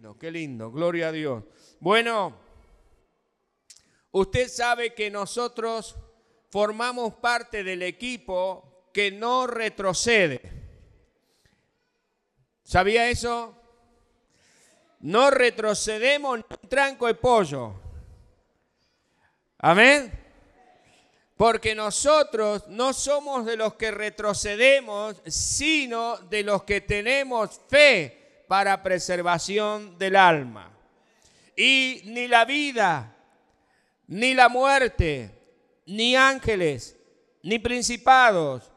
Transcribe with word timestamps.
No, 0.00 0.16
qué 0.16 0.30
lindo, 0.30 0.72
gloria 0.72 1.08
a 1.08 1.12
Dios. 1.12 1.44
Bueno, 1.78 2.34
usted 4.12 4.48
sabe 4.48 4.94
que 4.94 5.10
nosotros 5.10 5.94
formamos 6.48 7.16
parte 7.16 7.62
del 7.62 7.82
equipo 7.82 8.88
que 8.94 9.10
no 9.10 9.46
retrocede. 9.46 10.40
¿Sabía 12.62 13.10
eso? 13.10 13.54
No 15.00 15.30
retrocedemos 15.30 16.38
ni 16.38 16.44
un 16.48 16.68
tranco 16.70 17.06
de 17.06 17.14
pollo. 17.16 17.74
Amén. 19.58 20.18
Porque 21.36 21.74
nosotros 21.74 22.66
no 22.68 22.94
somos 22.94 23.44
de 23.44 23.58
los 23.58 23.74
que 23.74 23.90
retrocedemos, 23.90 25.20
sino 25.26 26.16
de 26.16 26.42
los 26.42 26.62
que 26.62 26.80
tenemos 26.80 27.60
fe 27.68 28.19
para 28.50 28.82
preservación 28.82 29.96
del 29.96 30.16
alma. 30.16 30.72
Y 31.56 32.02
ni 32.06 32.26
la 32.26 32.44
vida, 32.44 33.14
ni 34.08 34.34
la 34.34 34.48
muerte, 34.48 35.30
ni 35.86 36.16
ángeles, 36.16 36.96
ni 37.44 37.60
principados, 37.60 38.72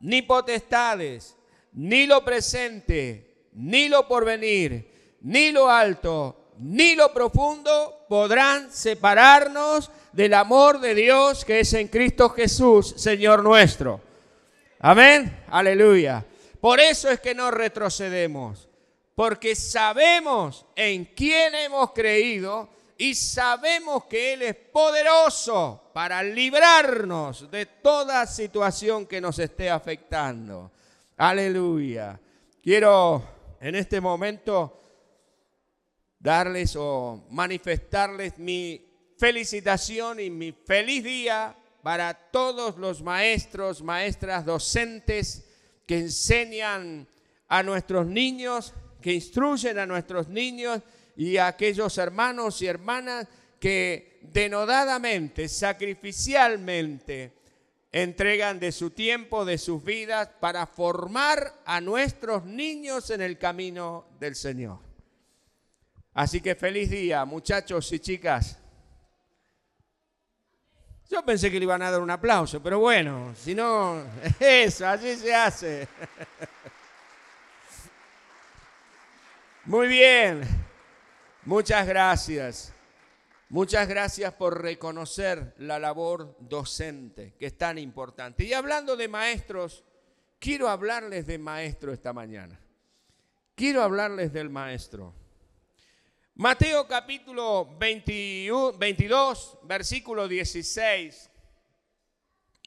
ni 0.00 0.20
potestades, 0.20 1.38
ni 1.72 2.04
lo 2.04 2.22
presente, 2.22 3.46
ni 3.54 3.88
lo 3.88 4.06
porvenir, 4.06 5.16
ni 5.22 5.52
lo 5.52 5.70
alto, 5.70 6.50
ni 6.58 6.94
lo 6.94 7.10
profundo 7.14 8.04
podrán 8.10 8.70
separarnos 8.70 9.90
del 10.12 10.34
amor 10.34 10.80
de 10.80 10.94
Dios 10.94 11.46
que 11.46 11.60
es 11.60 11.72
en 11.72 11.88
Cristo 11.88 12.28
Jesús, 12.28 12.92
Señor 12.98 13.42
nuestro. 13.42 14.02
Amén, 14.80 15.44
aleluya. 15.48 16.26
Por 16.60 16.78
eso 16.78 17.08
es 17.08 17.20
que 17.20 17.34
no 17.34 17.50
retrocedemos, 17.50 18.68
porque 19.14 19.54
sabemos 19.54 20.66
en 20.74 21.04
quién 21.04 21.54
hemos 21.54 21.92
creído 21.92 22.68
y 22.96 23.14
sabemos 23.14 24.04
que 24.04 24.34
Él 24.34 24.42
es 24.42 24.54
poderoso 24.54 25.90
para 25.92 26.22
librarnos 26.22 27.50
de 27.50 27.66
toda 27.66 28.26
situación 28.26 29.06
que 29.06 29.20
nos 29.20 29.38
esté 29.38 29.70
afectando. 29.70 30.70
Aleluya. 31.16 32.20
Quiero 32.62 33.22
en 33.60 33.74
este 33.74 34.00
momento 34.00 34.80
darles 36.18 36.74
o 36.76 37.26
manifestarles 37.30 38.38
mi 38.38 38.84
felicitación 39.18 40.20
y 40.20 40.30
mi 40.30 40.52
feliz 40.52 41.04
día 41.04 41.56
para 41.82 42.14
todos 42.14 42.78
los 42.78 43.02
maestros, 43.02 43.82
maestras, 43.82 44.44
docentes 44.44 45.44
que 45.86 45.98
enseñan 45.98 47.06
a 47.46 47.62
nuestros 47.62 48.06
niños, 48.06 48.72
que 49.04 49.12
instruyen 49.12 49.78
a 49.78 49.84
nuestros 49.84 50.28
niños 50.28 50.80
y 51.14 51.36
a 51.36 51.48
aquellos 51.48 51.98
hermanos 51.98 52.62
y 52.62 52.66
hermanas 52.66 53.28
que 53.60 54.18
denodadamente, 54.22 55.46
sacrificialmente, 55.46 57.34
entregan 57.92 58.58
de 58.58 58.72
su 58.72 58.92
tiempo, 58.92 59.44
de 59.44 59.58
sus 59.58 59.84
vidas, 59.84 60.30
para 60.40 60.66
formar 60.66 61.52
a 61.66 61.82
nuestros 61.82 62.46
niños 62.46 63.10
en 63.10 63.20
el 63.20 63.36
camino 63.36 64.06
del 64.18 64.34
Señor. 64.36 64.78
Así 66.14 66.40
que 66.40 66.54
feliz 66.54 66.88
día, 66.88 67.26
muchachos 67.26 67.92
y 67.92 67.98
chicas. 67.98 68.58
Yo 71.10 71.22
pensé 71.26 71.50
que 71.50 71.58
le 71.58 71.64
iban 71.64 71.82
a 71.82 71.90
dar 71.90 72.00
un 72.00 72.10
aplauso, 72.10 72.62
pero 72.62 72.78
bueno, 72.78 73.34
si 73.36 73.54
no, 73.54 74.02
eso, 74.40 74.88
así 74.88 75.14
se 75.16 75.34
hace. 75.34 75.88
Muy 79.66 79.88
bien, 79.88 80.42
muchas 81.46 81.86
gracias. 81.86 82.74
Muchas 83.48 83.88
gracias 83.88 84.34
por 84.34 84.60
reconocer 84.60 85.54
la 85.56 85.78
labor 85.78 86.36
docente, 86.38 87.32
que 87.38 87.46
es 87.46 87.56
tan 87.56 87.78
importante. 87.78 88.44
Y 88.44 88.52
hablando 88.52 88.94
de 88.94 89.08
maestros, 89.08 89.82
quiero 90.38 90.68
hablarles 90.68 91.26
de 91.26 91.38
maestro 91.38 91.94
esta 91.94 92.12
mañana. 92.12 92.60
Quiero 93.54 93.82
hablarles 93.82 94.34
del 94.34 94.50
maestro. 94.50 95.14
Mateo 96.34 96.86
capítulo 96.86 97.74
22, 97.78 99.60
versículo 99.62 100.28
16. 100.28 101.30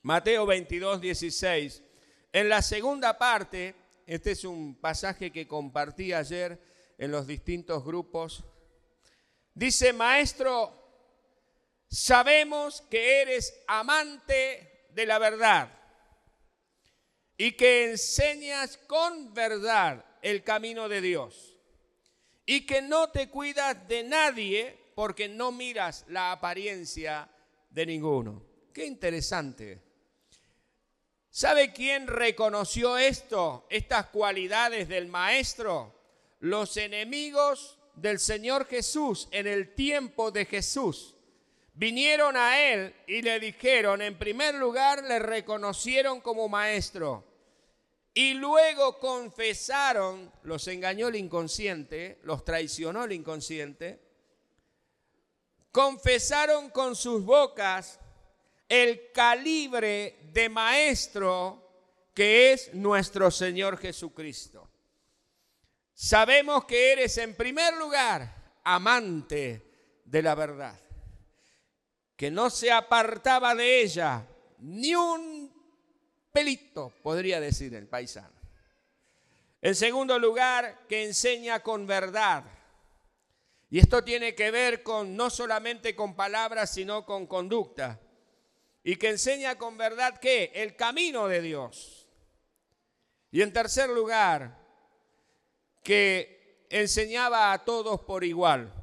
Mateo 0.01 0.47
22, 0.47 0.99
16. 0.99 1.83
En 2.33 2.49
la 2.49 2.63
segunda 2.63 3.19
parte, 3.19 3.75
este 4.07 4.31
es 4.31 4.43
un 4.43 4.73
pasaje 4.73 5.31
que 5.31 5.47
compartí 5.47 6.11
ayer 6.11 6.75
en 6.97 7.11
los 7.11 7.27
distintos 7.27 7.83
grupos. 7.83 8.43
Dice, 9.53 9.93
maestro, 9.93 10.73
sabemos 11.89 12.81
que 12.89 13.21
eres 13.21 13.53
amante 13.67 14.87
de 14.91 15.05
la 15.05 15.19
verdad 15.19 15.71
y 17.37 17.51
que 17.53 17.91
enseñas 17.91 18.77
con 18.77 19.33
verdad 19.33 20.05
el 20.21 20.43
camino 20.43 20.89
de 20.89 21.01
Dios 21.01 21.55
y 22.45 22.65
que 22.65 22.81
no 22.81 23.09
te 23.09 23.29
cuidas 23.29 23.87
de 23.87 24.03
nadie 24.03 24.77
porque 24.95 25.27
no 25.27 25.51
miras 25.51 26.05
la 26.07 26.31
apariencia 26.31 27.29
de 27.69 27.85
ninguno. 27.85 28.43
Qué 28.73 28.85
interesante. 28.85 29.81
¿Sabe 31.29 31.71
quién 31.71 32.07
reconoció 32.07 32.97
esto, 32.97 33.67
estas 33.69 34.07
cualidades 34.07 34.87
del 34.87 35.07
maestro? 35.07 35.96
Los 36.39 36.77
enemigos 36.77 37.77
del 37.95 38.19
Señor 38.19 38.67
Jesús 38.67 39.27
en 39.31 39.47
el 39.47 39.73
tiempo 39.73 40.31
de 40.31 40.45
Jesús. 40.45 41.15
Vinieron 41.73 42.35
a 42.37 42.59
él 42.61 42.95
y 43.07 43.21
le 43.21 43.39
dijeron, 43.39 44.01
en 44.01 44.17
primer 44.17 44.55
lugar, 44.55 45.03
le 45.03 45.19
reconocieron 45.19 46.21
como 46.21 46.49
maestro 46.49 47.23
y 48.17 48.33
luego 48.33 48.97
confesaron, 48.97 50.33
los 50.41 50.67
engañó 50.67 51.09
el 51.09 51.17
inconsciente, 51.17 52.19
los 52.23 52.43
traicionó 52.43 53.03
el 53.03 53.11
inconsciente, 53.11 54.01
confesaron 55.71 56.71
con 56.71 56.95
sus 56.95 57.23
bocas 57.23 57.99
el 58.67 59.11
calibre 59.11 60.17
de 60.33 60.49
maestro 60.49 61.63
que 62.15 62.53
es 62.53 62.73
nuestro 62.73 63.29
Señor 63.29 63.77
Jesucristo. 63.77 64.67
Sabemos 65.99 66.65
que 66.65 66.91
eres 66.91 67.17
en 67.17 67.33
primer 67.33 67.75
lugar 67.75 68.59
amante 68.63 69.99
de 70.05 70.21
la 70.21 70.35
verdad, 70.35 70.79
que 72.15 72.29
no 72.29 72.51
se 72.51 72.71
apartaba 72.71 73.55
de 73.55 73.81
ella 73.81 74.23
ni 74.59 74.93
un 74.93 75.51
pelito, 76.31 76.93
podría 77.01 77.39
decir 77.39 77.73
el 77.73 77.87
paisano. 77.87 78.39
En 79.59 79.73
segundo 79.73 80.19
lugar, 80.19 80.85
que 80.87 81.03
enseña 81.03 81.63
con 81.63 81.87
verdad. 81.87 82.43
Y 83.71 83.79
esto 83.79 84.03
tiene 84.03 84.35
que 84.35 84.51
ver 84.51 84.83
con 84.83 85.15
no 85.15 85.31
solamente 85.31 85.95
con 85.95 86.15
palabras, 86.15 86.71
sino 86.71 87.07
con 87.07 87.25
conducta. 87.25 87.99
Y 88.83 88.97
que 88.97 89.09
enseña 89.09 89.57
con 89.57 89.77
verdad 89.77 90.19
que 90.19 90.51
el 90.53 90.75
camino 90.75 91.27
de 91.27 91.41
Dios. 91.41 92.07
Y 93.31 93.41
en 93.41 93.51
tercer 93.51 93.89
lugar, 93.89 94.66
que 95.87 96.65
enseñaba 96.69 97.53
a 97.53 97.63
todos 97.63 98.01
por 98.01 98.25
igual. 98.25 98.73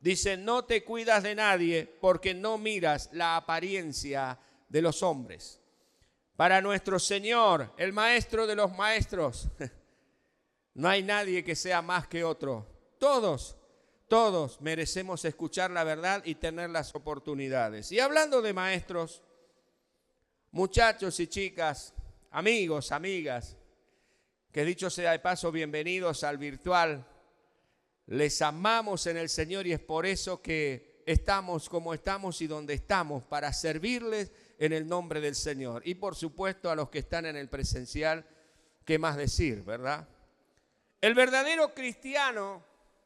Dice, 0.00 0.38
no 0.38 0.64
te 0.64 0.82
cuidas 0.82 1.22
de 1.22 1.34
nadie 1.34 1.84
porque 2.00 2.32
no 2.32 2.56
miras 2.56 3.10
la 3.12 3.36
apariencia 3.36 4.38
de 4.66 4.80
los 4.80 5.02
hombres 5.02 5.60
para 6.36 6.62
nuestro 6.62 6.98
Señor, 6.98 7.74
el 7.76 7.92
Maestro 7.92 8.46
de 8.46 8.56
los 8.56 8.72
Maestros. 8.72 9.48
No 10.74 10.88
hay 10.88 11.02
nadie 11.02 11.44
que 11.44 11.54
sea 11.54 11.82
más 11.82 12.08
que 12.08 12.24
otro. 12.24 12.66
Todos, 12.98 13.58
todos 14.08 14.58
merecemos 14.62 15.22
escuchar 15.26 15.70
la 15.70 15.84
verdad 15.84 16.22
y 16.24 16.36
tener 16.36 16.70
las 16.70 16.94
oportunidades. 16.94 17.92
Y 17.92 18.00
hablando 18.00 18.40
de 18.40 18.54
maestros, 18.54 19.22
muchachos 20.50 21.20
y 21.20 21.26
chicas, 21.26 21.92
amigos, 22.30 22.90
amigas, 22.90 23.54
que 24.52 24.66
dicho 24.66 24.90
sea 24.90 25.12
de 25.12 25.18
paso, 25.18 25.50
bienvenidos 25.50 26.24
al 26.24 26.36
virtual. 26.36 27.06
Les 28.06 28.42
amamos 28.42 29.06
en 29.06 29.16
el 29.16 29.30
Señor 29.30 29.66
y 29.66 29.72
es 29.72 29.80
por 29.80 30.04
eso 30.04 30.42
que 30.42 31.02
estamos 31.06 31.70
como 31.70 31.94
estamos 31.94 32.42
y 32.42 32.46
donde 32.46 32.74
estamos, 32.74 33.24
para 33.24 33.50
servirles 33.54 34.30
en 34.58 34.74
el 34.74 34.86
nombre 34.86 35.22
del 35.22 35.34
Señor. 35.34 35.82
Y 35.86 35.94
por 35.94 36.14
supuesto 36.14 36.70
a 36.70 36.76
los 36.76 36.90
que 36.90 36.98
están 36.98 37.24
en 37.24 37.36
el 37.36 37.48
presencial, 37.48 38.26
¿qué 38.84 38.98
más 38.98 39.16
decir, 39.16 39.62
verdad? 39.62 40.06
El 41.00 41.14
verdadero 41.14 41.72
cristiano, 41.72 42.62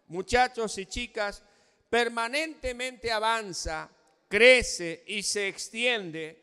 muchachos 0.09 0.77
y 0.79 0.87
chicas, 0.87 1.45
permanentemente 1.89 3.13
avanza, 3.13 3.89
crece 4.29 5.05
y 5.07 5.23
se 5.23 5.47
extiende 5.47 6.43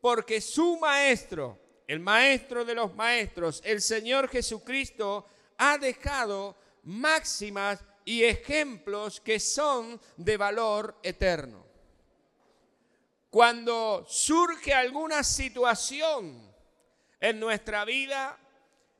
porque 0.00 0.40
su 0.40 0.78
maestro, 0.78 1.58
el 1.86 2.00
maestro 2.00 2.64
de 2.64 2.74
los 2.74 2.94
maestros, 2.94 3.60
el 3.64 3.80
Señor 3.80 4.28
Jesucristo, 4.28 5.26
ha 5.58 5.78
dejado 5.78 6.56
máximas 6.84 7.80
y 8.04 8.24
ejemplos 8.24 9.20
que 9.20 9.40
son 9.40 10.00
de 10.16 10.36
valor 10.36 10.98
eterno. 11.02 11.64
Cuando 13.30 14.04
surge 14.08 14.72
alguna 14.72 15.24
situación 15.24 16.54
en 17.20 17.40
nuestra 17.40 17.84
vida, 17.84 18.38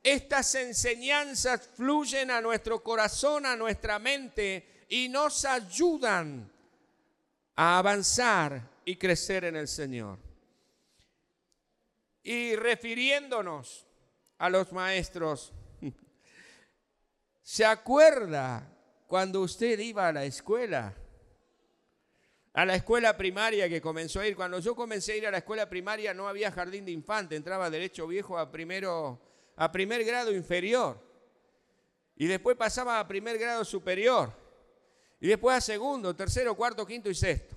estas 0.03 0.53
enseñanzas 0.55 1.69
fluyen 1.73 2.29
a 2.29 2.41
nuestro 2.41 2.83
corazón, 2.83 3.45
a 3.45 3.55
nuestra 3.55 3.97
mente 3.97 4.85
y 4.89 5.09
nos 5.09 5.45
ayudan 5.45 6.51
a 7.55 7.77
avanzar 7.77 8.61
y 8.83 8.97
crecer 8.97 9.45
en 9.45 9.55
el 9.55 9.67
Señor. 9.67 10.24
Y 12.27 12.55
refiriéndonos 12.55 13.85
a 14.39 14.49
los 14.49 14.71
maestros, 14.71 15.53
¿se 17.43 17.63
acuerda 17.63 18.67
cuando 19.05 19.41
usted 19.41 19.77
iba 19.77 20.07
a 20.07 20.11
la 20.11 20.25
escuela? 20.25 20.95
A 22.53 22.65
la 22.65 22.73
escuela 22.73 23.15
primaria 23.15 23.69
que 23.69 23.79
comenzó 23.79 24.21
a 24.21 24.27
ir. 24.27 24.35
Cuando 24.35 24.57
yo 24.57 24.75
comencé 24.75 25.11
a 25.11 25.15
ir 25.17 25.27
a 25.27 25.31
la 25.31 25.37
escuela 25.37 25.69
primaria 25.69 26.15
no 26.15 26.27
había 26.27 26.51
jardín 26.51 26.85
de 26.85 26.91
infante, 26.93 27.35
entraba 27.35 27.69
derecho 27.69 28.07
viejo 28.07 28.39
a 28.39 28.51
primero 28.51 29.21
a 29.55 29.71
primer 29.71 30.03
grado 30.03 30.33
inferior. 30.33 30.99
Y 32.15 32.25
después 32.25 32.57
pasaba 32.57 32.99
a 32.99 33.07
primer 33.07 33.37
grado 33.37 33.63
superior. 33.63 34.33
Y 35.19 35.27
después 35.27 35.55
a 35.55 35.61
segundo, 35.61 36.15
tercero, 36.15 36.55
cuarto, 36.55 36.87
quinto 36.87 37.07
y 37.07 37.13
sexto. 37.13 37.55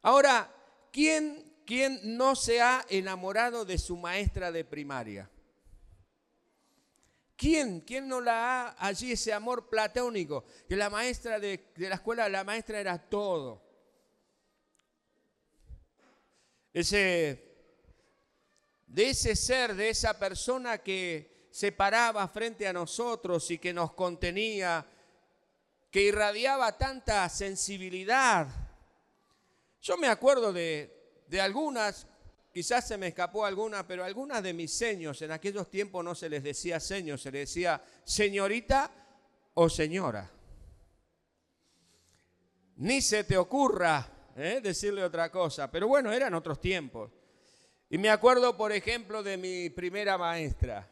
Ahora, 0.00 0.50
¿quién, 0.90 1.45
quién 1.66 2.00
no 2.16 2.36
se 2.36 2.62
ha 2.62 2.86
enamorado 2.88 3.64
de 3.64 3.76
su 3.76 3.96
maestra 3.96 4.52
de 4.52 4.64
primaria? 4.64 5.28
¿Quién? 7.36 7.80
¿Quién 7.80 8.08
no 8.08 8.20
la 8.20 8.68
ha 8.68 8.86
allí 8.86 9.12
ese 9.12 9.32
amor 9.32 9.68
platónico? 9.68 10.44
Que 10.66 10.76
la 10.76 10.88
maestra 10.88 11.38
de, 11.38 11.72
de, 11.76 11.88
la 11.88 11.96
escuela, 11.96 12.28
la 12.30 12.44
maestra 12.44 12.80
era 12.80 12.98
todo. 12.98 13.62
Ese, 16.72 17.42
de 18.86 19.10
ese 19.10 19.36
ser, 19.36 19.74
de 19.74 19.90
esa 19.90 20.18
persona 20.18 20.78
que 20.78 21.48
se 21.50 21.72
paraba 21.72 22.26
frente 22.28 22.66
a 22.66 22.72
nosotros 22.72 23.50
y 23.50 23.58
que 23.58 23.74
nos 23.74 23.92
contenía, 23.92 24.86
que 25.90 26.02
irradiaba 26.02 26.76
tanta 26.78 27.28
sensibilidad. 27.28 28.48
Yo 29.82 29.96
me 29.96 30.08
acuerdo 30.08 30.52
de, 30.52 30.95
de 31.28 31.40
algunas 31.40 32.06
Quizás 32.56 32.88
se 32.88 32.96
me 32.96 33.08
escapó 33.08 33.44
alguna, 33.44 33.86
pero 33.86 34.02
algunas 34.02 34.42
de 34.42 34.54
mis 34.54 34.72
seños, 34.72 35.20
en 35.20 35.30
aquellos 35.30 35.68
tiempos 35.68 36.02
no 36.02 36.14
se 36.14 36.30
les 36.30 36.42
decía 36.42 36.80
seños, 36.80 37.20
se 37.20 37.30
les 37.30 37.50
decía 37.50 37.84
señorita 38.02 38.90
o 39.52 39.68
señora. 39.68 40.30
Ni 42.76 43.02
se 43.02 43.24
te 43.24 43.36
ocurra 43.36 44.30
¿eh? 44.34 44.60
decirle 44.62 45.04
otra 45.04 45.30
cosa, 45.30 45.70
pero 45.70 45.86
bueno, 45.86 46.10
eran 46.10 46.32
otros 46.32 46.58
tiempos. 46.58 47.10
Y 47.90 47.98
me 47.98 48.08
acuerdo, 48.08 48.56
por 48.56 48.72
ejemplo, 48.72 49.22
de 49.22 49.36
mi 49.36 49.68
primera 49.68 50.16
maestra, 50.16 50.88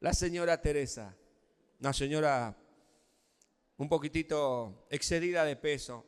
la 0.00 0.12
señora 0.12 0.60
Teresa, 0.60 1.16
una 1.80 1.94
señora 1.94 2.54
un 3.78 3.88
poquitito 3.88 4.86
excedida 4.90 5.46
de 5.46 5.56
peso, 5.56 6.04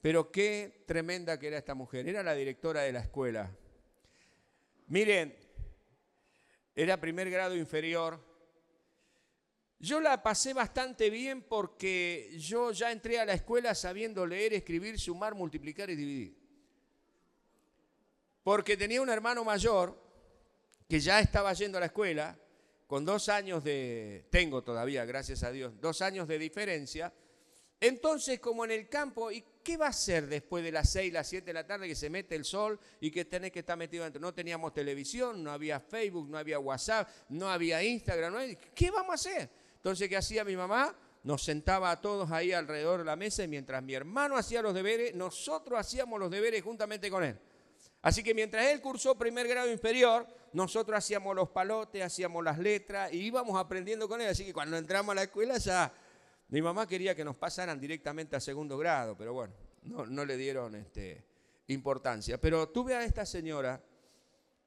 pero 0.00 0.30
qué 0.30 0.84
tremenda 0.86 1.38
que 1.38 1.48
era 1.48 1.58
esta 1.58 1.74
mujer. 1.74 2.08
Era 2.08 2.22
la 2.22 2.34
directora 2.34 2.82
de 2.82 2.92
la 2.92 3.00
escuela. 3.00 3.50
Miren, 4.86 5.36
era 6.74 7.00
primer 7.00 7.30
grado 7.30 7.56
inferior. 7.56 8.24
Yo 9.80 10.00
la 10.00 10.22
pasé 10.22 10.54
bastante 10.54 11.10
bien 11.10 11.42
porque 11.42 12.34
yo 12.38 12.72
ya 12.72 12.90
entré 12.90 13.18
a 13.18 13.24
la 13.24 13.34
escuela 13.34 13.74
sabiendo 13.74 14.26
leer, 14.26 14.54
escribir, 14.54 14.98
sumar, 14.98 15.34
multiplicar 15.34 15.90
y 15.90 15.96
dividir. 15.96 16.38
Porque 18.42 18.76
tenía 18.76 19.02
un 19.02 19.10
hermano 19.10 19.44
mayor 19.44 20.00
que 20.88 21.00
ya 21.00 21.20
estaba 21.20 21.52
yendo 21.52 21.78
a 21.78 21.80
la 21.80 21.86
escuela, 21.86 22.38
con 22.86 23.04
dos 23.04 23.28
años 23.28 23.62
de, 23.62 24.26
tengo 24.30 24.64
todavía, 24.64 25.04
gracias 25.04 25.42
a 25.42 25.52
Dios, 25.52 25.78
dos 25.80 26.00
años 26.00 26.26
de 26.26 26.38
diferencia. 26.38 27.12
Entonces, 27.80 28.40
como 28.40 28.64
en 28.64 28.72
el 28.72 28.88
campo, 28.88 29.30
¿y 29.30 29.44
qué 29.62 29.76
va 29.76 29.86
a 29.86 29.90
hacer 29.90 30.26
después 30.26 30.64
de 30.64 30.72
las 30.72 30.90
6, 30.90 31.12
las 31.12 31.28
7 31.28 31.46
de 31.46 31.52
la 31.52 31.66
tarde 31.66 31.86
que 31.86 31.94
se 31.94 32.10
mete 32.10 32.34
el 32.34 32.44
sol 32.44 32.78
y 33.00 33.10
que 33.10 33.24
tenés 33.24 33.52
que 33.52 33.60
estar 33.60 33.78
metido 33.78 34.02
dentro? 34.02 34.20
No 34.20 34.34
teníamos 34.34 34.74
televisión, 34.74 35.44
no 35.44 35.52
había 35.52 35.78
Facebook, 35.78 36.28
no 36.28 36.38
había 36.38 36.58
WhatsApp, 36.58 37.08
no 37.28 37.48
había 37.48 37.82
Instagram, 37.82 38.32
no 38.32 38.40
¿qué 38.74 38.90
vamos 38.90 39.10
a 39.10 39.14
hacer? 39.14 39.50
Entonces, 39.76 40.08
¿qué 40.08 40.16
hacía 40.16 40.44
mi 40.44 40.56
mamá? 40.56 40.94
Nos 41.22 41.44
sentaba 41.44 41.92
a 41.92 42.00
todos 42.00 42.32
ahí 42.32 42.52
alrededor 42.52 43.00
de 43.00 43.04
la 43.04 43.14
mesa 43.14 43.44
y 43.44 43.48
mientras 43.48 43.80
mi 43.82 43.94
hermano 43.94 44.36
hacía 44.36 44.60
los 44.60 44.74
deberes, 44.74 45.14
nosotros 45.14 45.78
hacíamos 45.78 46.18
los 46.18 46.30
deberes 46.30 46.62
juntamente 46.62 47.10
con 47.10 47.22
él. 47.22 47.38
Así 48.02 48.22
que 48.22 48.34
mientras 48.34 48.66
él 48.66 48.80
cursó 48.80 49.16
primer 49.16 49.46
grado 49.46 49.70
inferior, 49.70 50.26
nosotros 50.52 50.98
hacíamos 50.98 51.34
los 51.34 51.48
palotes, 51.50 52.02
hacíamos 52.02 52.42
las 52.42 52.58
letras 52.58 53.12
y 53.12 53.18
íbamos 53.18 53.58
aprendiendo 53.58 54.08
con 54.08 54.20
él. 54.20 54.28
Así 54.28 54.44
que 54.44 54.52
cuando 54.52 54.76
entramos 54.76 55.12
a 55.12 55.16
la 55.16 55.22
escuela 55.24 55.58
ya 55.58 55.92
mi 56.48 56.62
mamá 56.62 56.86
quería 56.86 57.14
que 57.14 57.24
nos 57.24 57.36
pasaran 57.36 57.78
directamente 57.78 58.34
a 58.34 58.40
segundo 58.40 58.78
grado, 58.78 59.16
pero 59.16 59.34
bueno, 59.34 59.54
no, 59.82 60.24
le 60.24 60.36
dieron 60.36 60.74
este, 60.74 61.24
importancia. 61.66 62.40
Pero 62.40 62.68
tuve 62.70 62.94
a 62.94 63.04
esta 63.04 63.26
señora 63.26 63.82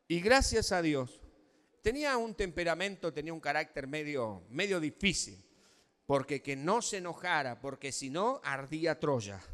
y 0.07 0.21
gracias 0.21 0.71
a 0.71 0.81
Dios 0.81 1.19
tenía 1.81 2.17
un 2.17 2.35
temperamento, 2.35 3.11
tenía 3.11 3.33
un 3.33 3.39
carácter 3.39 3.87
medio, 3.87 4.43
medio 4.49 4.79
difícil, 4.79 5.43
porque 6.05 6.41
que 6.41 6.55
no 6.55 6.81
se 6.81 6.97
enojara, 6.97 7.59
porque 7.59 7.91
si 7.91 8.09
no 8.09 8.41
ardía 8.43 8.99
Troya. 8.99 9.39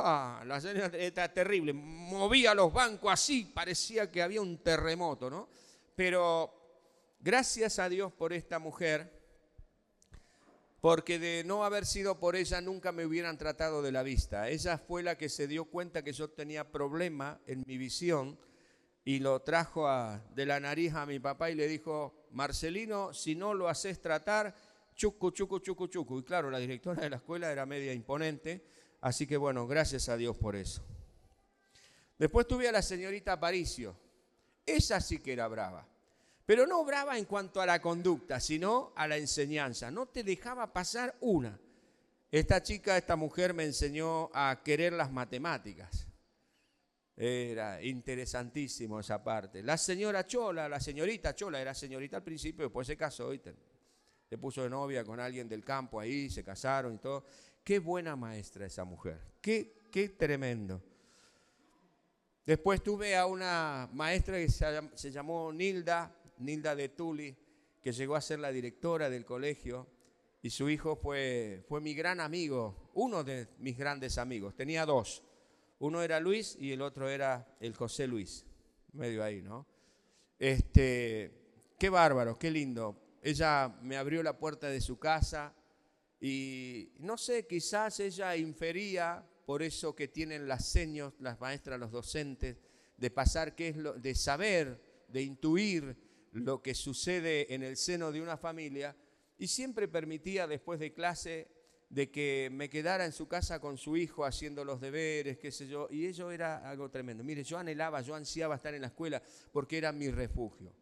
Ah, 0.00 0.42
la 0.44 0.60
señora 0.60 0.90
era 0.98 1.32
terrible, 1.32 1.72
movía 1.72 2.52
los 2.52 2.70
bancos 2.70 3.10
así, 3.10 3.46
parecía 3.46 4.10
que 4.10 4.20
había 4.20 4.42
un 4.42 4.58
terremoto, 4.58 5.30
¿no? 5.30 5.48
Pero 5.96 6.52
gracias 7.18 7.78
a 7.78 7.88
Dios 7.88 8.12
por 8.12 8.34
esta 8.34 8.58
mujer, 8.58 9.17
porque 10.80 11.18
de 11.18 11.42
no 11.44 11.64
haber 11.64 11.86
sido 11.86 12.20
por 12.20 12.36
ella 12.36 12.60
nunca 12.60 12.92
me 12.92 13.04
hubieran 13.04 13.36
tratado 13.36 13.82
de 13.82 13.92
la 13.92 14.02
vista. 14.02 14.48
Ella 14.48 14.78
fue 14.78 15.02
la 15.02 15.18
que 15.18 15.28
se 15.28 15.48
dio 15.48 15.64
cuenta 15.64 16.04
que 16.04 16.12
yo 16.12 16.30
tenía 16.30 16.70
problema 16.70 17.40
en 17.46 17.64
mi 17.66 17.76
visión 17.78 18.38
y 19.04 19.18
lo 19.18 19.40
trajo 19.40 19.88
de 20.34 20.46
la 20.46 20.60
nariz 20.60 20.94
a 20.94 21.06
mi 21.06 21.18
papá 21.18 21.50
y 21.50 21.54
le 21.54 21.66
dijo, 21.66 22.26
Marcelino, 22.30 23.12
si 23.12 23.34
no 23.34 23.54
lo 23.54 23.68
haces 23.68 24.00
tratar, 24.00 24.54
chucu, 24.94 25.30
chucu, 25.30 25.58
chucu, 25.60 25.88
chucu. 25.88 26.18
Y 26.18 26.22
claro, 26.22 26.50
la 26.50 26.58
directora 26.58 27.02
de 27.02 27.10
la 27.10 27.16
escuela 27.16 27.50
era 27.50 27.66
media 27.66 27.92
imponente, 27.92 28.64
así 29.00 29.26
que 29.26 29.36
bueno, 29.36 29.66
gracias 29.66 30.08
a 30.08 30.16
Dios 30.16 30.36
por 30.36 30.54
eso. 30.54 30.84
Después 32.18 32.46
tuve 32.46 32.68
a 32.68 32.72
la 32.72 32.82
señorita 32.82 33.32
Aparicio. 33.32 33.96
Esa 34.66 35.00
sí 35.00 35.18
que 35.18 35.32
era 35.32 35.48
brava. 35.48 35.88
Pero 36.48 36.66
no 36.66 36.82
brava 36.82 37.18
en 37.18 37.26
cuanto 37.26 37.60
a 37.60 37.66
la 37.66 37.78
conducta, 37.78 38.40
sino 38.40 38.94
a 38.96 39.06
la 39.06 39.18
enseñanza. 39.18 39.90
No 39.90 40.06
te 40.06 40.24
dejaba 40.24 40.72
pasar 40.72 41.14
una. 41.20 41.60
Esta 42.30 42.62
chica, 42.62 42.96
esta 42.96 43.16
mujer 43.16 43.52
me 43.52 43.64
enseñó 43.64 44.30
a 44.32 44.62
querer 44.64 44.94
las 44.94 45.12
matemáticas. 45.12 46.06
Era 47.14 47.82
interesantísimo 47.82 48.98
esa 48.98 49.22
parte. 49.22 49.62
La 49.62 49.76
señora 49.76 50.26
Chola, 50.26 50.70
la 50.70 50.80
señorita 50.80 51.34
Chola, 51.34 51.60
era 51.60 51.74
señorita 51.74 52.16
al 52.16 52.24
principio, 52.24 52.64
después 52.64 52.86
se 52.86 52.96
casó 52.96 53.34
y 53.34 53.42
se 54.26 54.38
puso 54.38 54.62
de 54.62 54.70
novia 54.70 55.04
con 55.04 55.20
alguien 55.20 55.50
del 55.50 55.62
campo 55.62 56.00
ahí, 56.00 56.30
se 56.30 56.42
casaron 56.42 56.94
y 56.94 56.98
todo. 56.98 57.26
Qué 57.62 57.78
buena 57.78 58.16
maestra 58.16 58.64
esa 58.64 58.84
mujer, 58.84 59.20
qué, 59.42 59.90
qué 59.92 60.08
tremendo. 60.08 60.82
Después 62.48 62.82
tuve 62.82 63.14
a 63.14 63.26
una 63.26 63.90
maestra 63.92 64.38
que 64.38 64.48
se 64.48 65.10
llamó 65.12 65.52
Nilda, 65.52 66.17
Nilda 66.38 66.74
de 66.74 66.88
Tuli, 66.88 67.36
que 67.82 67.92
llegó 67.92 68.16
a 68.16 68.20
ser 68.20 68.38
la 68.38 68.52
directora 68.52 69.10
del 69.10 69.24
colegio, 69.24 69.86
y 70.42 70.50
su 70.50 70.70
hijo 70.70 70.96
fue, 70.96 71.64
fue 71.68 71.80
mi 71.80 71.94
gran 71.94 72.20
amigo, 72.20 72.90
uno 72.94 73.24
de 73.24 73.48
mis 73.58 73.76
grandes 73.76 74.18
amigos. 74.18 74.54
Tenía 74.54 74.86
dos. 74.86 75.22
Uno 75.80 76.02
era 76.02 76.20
Luis 76.20 76.56
y 76.58 76.72
el 76.72 76.82
otro 76.82 77.08
era 77.08 77.56
el 77.60 77.74
José 77.74 78.06
Luis, 78.06 78.44
medio 78.92 79.22
ahí, 79.22 79.42
¿no? 79.42 79.66
Este, 80.38 81.32
qué 81.78 81.88
bárbaro, 81.88 82.38
qué 82.38 82.50
lindo. 82.50 83.18
Ella 83.22 83.76
me 83.82 83.96
abrió 83.96 84.22
la 84.22 84.38
puerta 84.38 84.68
de 84.68 84.80
su 84.80 84.98
casa 84.98 85.54
y 86.20 86.92
no 86.98 87.16
sé, 87.16 87.46
quizás 87.46 88.00
ella 88.00 88.36
infería 88.36 89.24
por 89.46 89.62
eso 89.62 89.94
que 89.94 90.08
tienen 90.08 90.48
las 90.48 90.66
seños, 90.66 91.14
las 91.20 91.40
maestras, 91.40 91.78
los 91.78 91.90
docentes, 91.90 92.56
de 92.96 93.10
pasar 93.10 93.54
qué 93.54 93.68
es 93.68 93.76
lo, 93.76 93.94
de 93.94 94.14
saber, 94.14 94.80
de 95.08 95.22
intuir 95.22 95.96
lo 96.32 96.62
que 96.62 96.74
sucede 96.74 97.52
en 97.54 97.62
el 97.62 97.76
seno 97.76 98.12
de 98.12 98.20
una 98.20 98.36
familia 98.36 98.96
y 99.38 99.46
siempre 99.48 99.88
permitía 99.88 100.46
después 100.46 100.80
de 100.80 100.92
clase 100.92 101.48
de 101.88 102.10
que 102.10 102.50
me 102.52 102.68
quedara 102.68 103.04
en 103.06 103.12
su 103.12 103.28
casa 103.28 103.60
con 103.60 103.78
su 103.78 103.96
hijo 103.96 104.24
haciendo 104.24 104.64
los 104.64 104.80
deberes, 104.80 105.38
qué 105.38 105.50
sé 105.50 105.66
yo, 105.66 105.88
y 105.90 106.06
ello 106.06 106.30
era 106.30 106.68
algo 106.68 106.90
tremendo. 106.90 107.24
Mire, 107.24 107.42
yo 107.44 107.56
anhelaba, 107.56 108.02
yo 108.02 108.14
ansiaba 108.14 108.56
estar 108.56 108.74
en 108.74 108.82
la 108.82 108.88
escuela 108.88 109.22
porque 109.52 109.78
era 109.78 109.92
mi 109.92 110.10
refugio. 110.10 110.72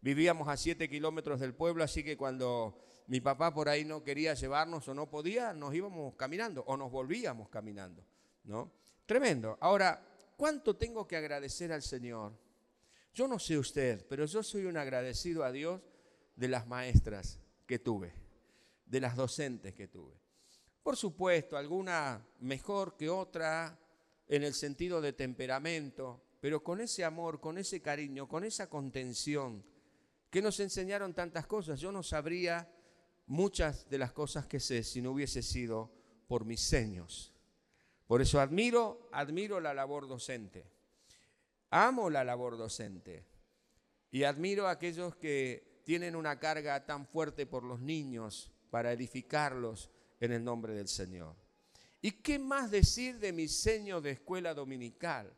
Vivíamos 0.00 0.48
a 0.48 0.56
siete 0.56 0.88
kilómetros 0.88 1.40
del 1.40 1.54
pueblo, 1.54 1.84
así 1.84 2.02
que 2.02 2.16
cuando 2.16 2.78
mi 3.08 3.20
papá 3.20 3.52
por 3.52 3.68
ahí 3.68 3.84
no 3.84 4.04
quería 4.04 4.34
llevarnos 4.34 4.88
o 4.88 4.94
no 4.94 5.10
podía, 5.10 5.52
nos 5.52 5.74
íbamos 5.74 6.14
caminando 6.14 6.62
o 6.66 6.76
nos 6.76 6.90
volvíamos 6.90 7.48
caminando, 7.48 8.04
¿no? 8.44 8.70
Tremendo. 9.04 9.58
Ahora, 9.60 10.06
¿cuánto 10.36 10.76
tengo 10.76 11.06
que 11.06 11.16
agradecer 11.16 11.72
al 11.72 11.82
Señor? 11.82 12.32
Yo 13.18 13.26
no 13.26 13.40
sé 13.40 13.58
usted, 13.58 14.06
pero 14.08 14.26
yo 14.26 14.44
soy 14.44 14.66
un 14.66 14.76
agradecido 14.76 15.42
a 15.42 15.50
Dios 15.50 15.80
de 16.36 16.46
las 16.46 16.68
maestras 16.68 17.40
que 17.66 17.80
tuve, 17.80 18.12
de 18.86 19.00
las 19.00 19.16
docentes 19.16 19.74
que 19.74 19.88
tuve. 19.88 20.14
Por 20.84 20.96
supuesto, 20.96 21.56
alguna 21.56 22.24
mejor 22.38 22.96
que 22.96 23.10
otra 23.10 23.76
en 24.28 24.44
el 24.44 24.54
sentido 24.54 25.00
de 25.00 25.14
temperamento, 25.14 26.22
pero 26.38 26.62
con 26.62 26.80
ese 26.80 27.04
amor, 27.04 27.40
con 27.40 27.58
ese 27.58 27.82
cariño, 27.82 28.28
con 28.28 28.44
esa 28.44 28.70
contención, 28.70 29.64
que 30.30 30.40
nos 30.40 30.60
enseñaron 30.60 31.12
tantas 31.12 31.44
cosas. 31.48 31.80
Yo 31.80 31.90
no 31.90 32.04
sabría 32.04 32.72
muchas 33.26 33.90
de 33.90 33.98
las 33.98 34.12
cosas 34.12 34.46
que 34.46 34.60
sé 34.60 34.84
si 34.84 35.02
no 35.02 35.10
hubiese 35.10 35.42
sido 35.42 35.90
por 36.28 36.44
mis 36.44 36.60
seños. 36.60 37.34
Por 38.06 38.22
eso 38.22 38.38
admiro, 38.38 39.08
admiro 39.10 39.58
la 39.58 39.74
labor 39.74 40.06
docente. 40.06 40.77
Amo 41.70 42.10
la 42.10 42.24
labor 42.24 42.56
docente. 42.56 43.24
Y 44.10 44.24
admiro 44.24 44.66
a 44.66 44.72
aquellos 44.72 45.16
que 45.16 45.82
tienen 45.84 46.16
una 46.16 46.38
carga 46.38 46.84
tan 46.86 47.06
fuerte 47.06 47.46
por 47.46 47.62
los 47.64 47.80
niños 47.80 48.50
para 48.70 48.92
edificarlos 48.92 49.90
en 50.20 50.32
el 50.32 50.44
nombre 50.44 50.74
del 50.74 50.88
Señor. 50.88 51.36
¿Y 52.00 52.12
qué 52.12 52.38
más 52.38 52.70
decir 52.70 53.18
de 53.18 53.32
mi 53.32 53.48
seño 53.48 54.00
de 54.00 54.12
escuela 54.12 54.54
dominical? 54.54 55.32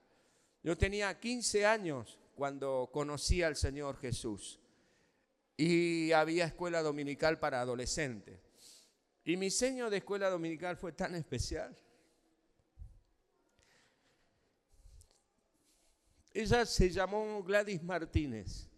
Yo 0.62 0.76
tenía 0.76 1.18
15 1.18 1.66
años 1.66 2.18
cuando 2.34 2.90
conocí 2.92 3.42
al 3.42 3.56
Señor 3.56 3.96
Jesús 3.98 4.60
y 5.56 6.12
había 6.12 6.46
escuela 6.46 6.82
dominical 6.82 7.38
para 7.38 7.60
adolescentes. 7.60 8.40
Y 9.24 9.36
mi 9.36 9.50
seño 9.50 9.90
de 9.90 9.98
escuela 9.98 10.30
dominical 10.30 10.76
fue 10.76 10.92
tan 10.92 11.14
especial. 11.14 11.76
Ella 16.32 16.64
se 16.64 16.90
llamó 16.90 17.42
Gladys 17.42 17.82
Martínez, 17.82 18.68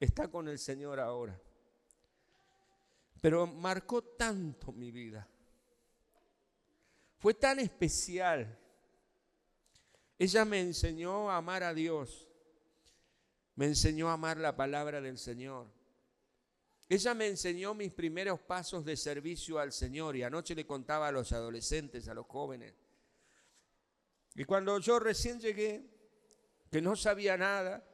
está 0.00 0.28
con 0.28 0.48
el 0.48 0.58
Señor 0.58 0.98
ahora. 0.98 1.40
Pero 3.20 3.46
marcó 3.46 4.02
tanto 4.02 4.72
mi 4.72 4.90
vida. 4.90 5.28
Fue 7.18 7.34
tan 7.34 7.58
especial 7.58 8.58
ella 10.18 10.44
me 10.44 10.60
enseñó 10.60 11.30
a 11.30 11.36
amar 11.36 11.62
a 11.62 11.72
Dios. 11.72 12.26
Me 13.54 13.66
enseñó 13.66 14.08
a 14.08 14.14
amar 14.14 14.36
la 14.36 14.56
palabra 14.56 15.00
del 15.00 15.16
Señor. 15.16 15.68
Ella 16.88 17.14
me 17.14 17.28
enseñó 17.28 17.74
mis 17.74 17.92
primeros 17.92 18.40
pasos 18.40 18.84
de 18.84 18.96
servicio 18.96 19.58
al 19.58 19.72
Señor 19.72 20.16
y 20.16 20.22
anoche 20.22 20.54
le 20.54 20.66
contaba 20.66 21.08
a 21.08 21.12
los 21.12 21.32
adolescentes, 21.32 22.08
a 22.08 22.14
los 22.14 22.26
jóvenes. 22.26 22.74
Y 24.34 24.44
cuando 24.44 24.78
yo 24.80 24.98
recién 24.98 25.38
llegué, 25.38 25.84
que 26.70 26.80
no 26.80 26.96
sabía 26.96 27.36
nada, 27.36 27.84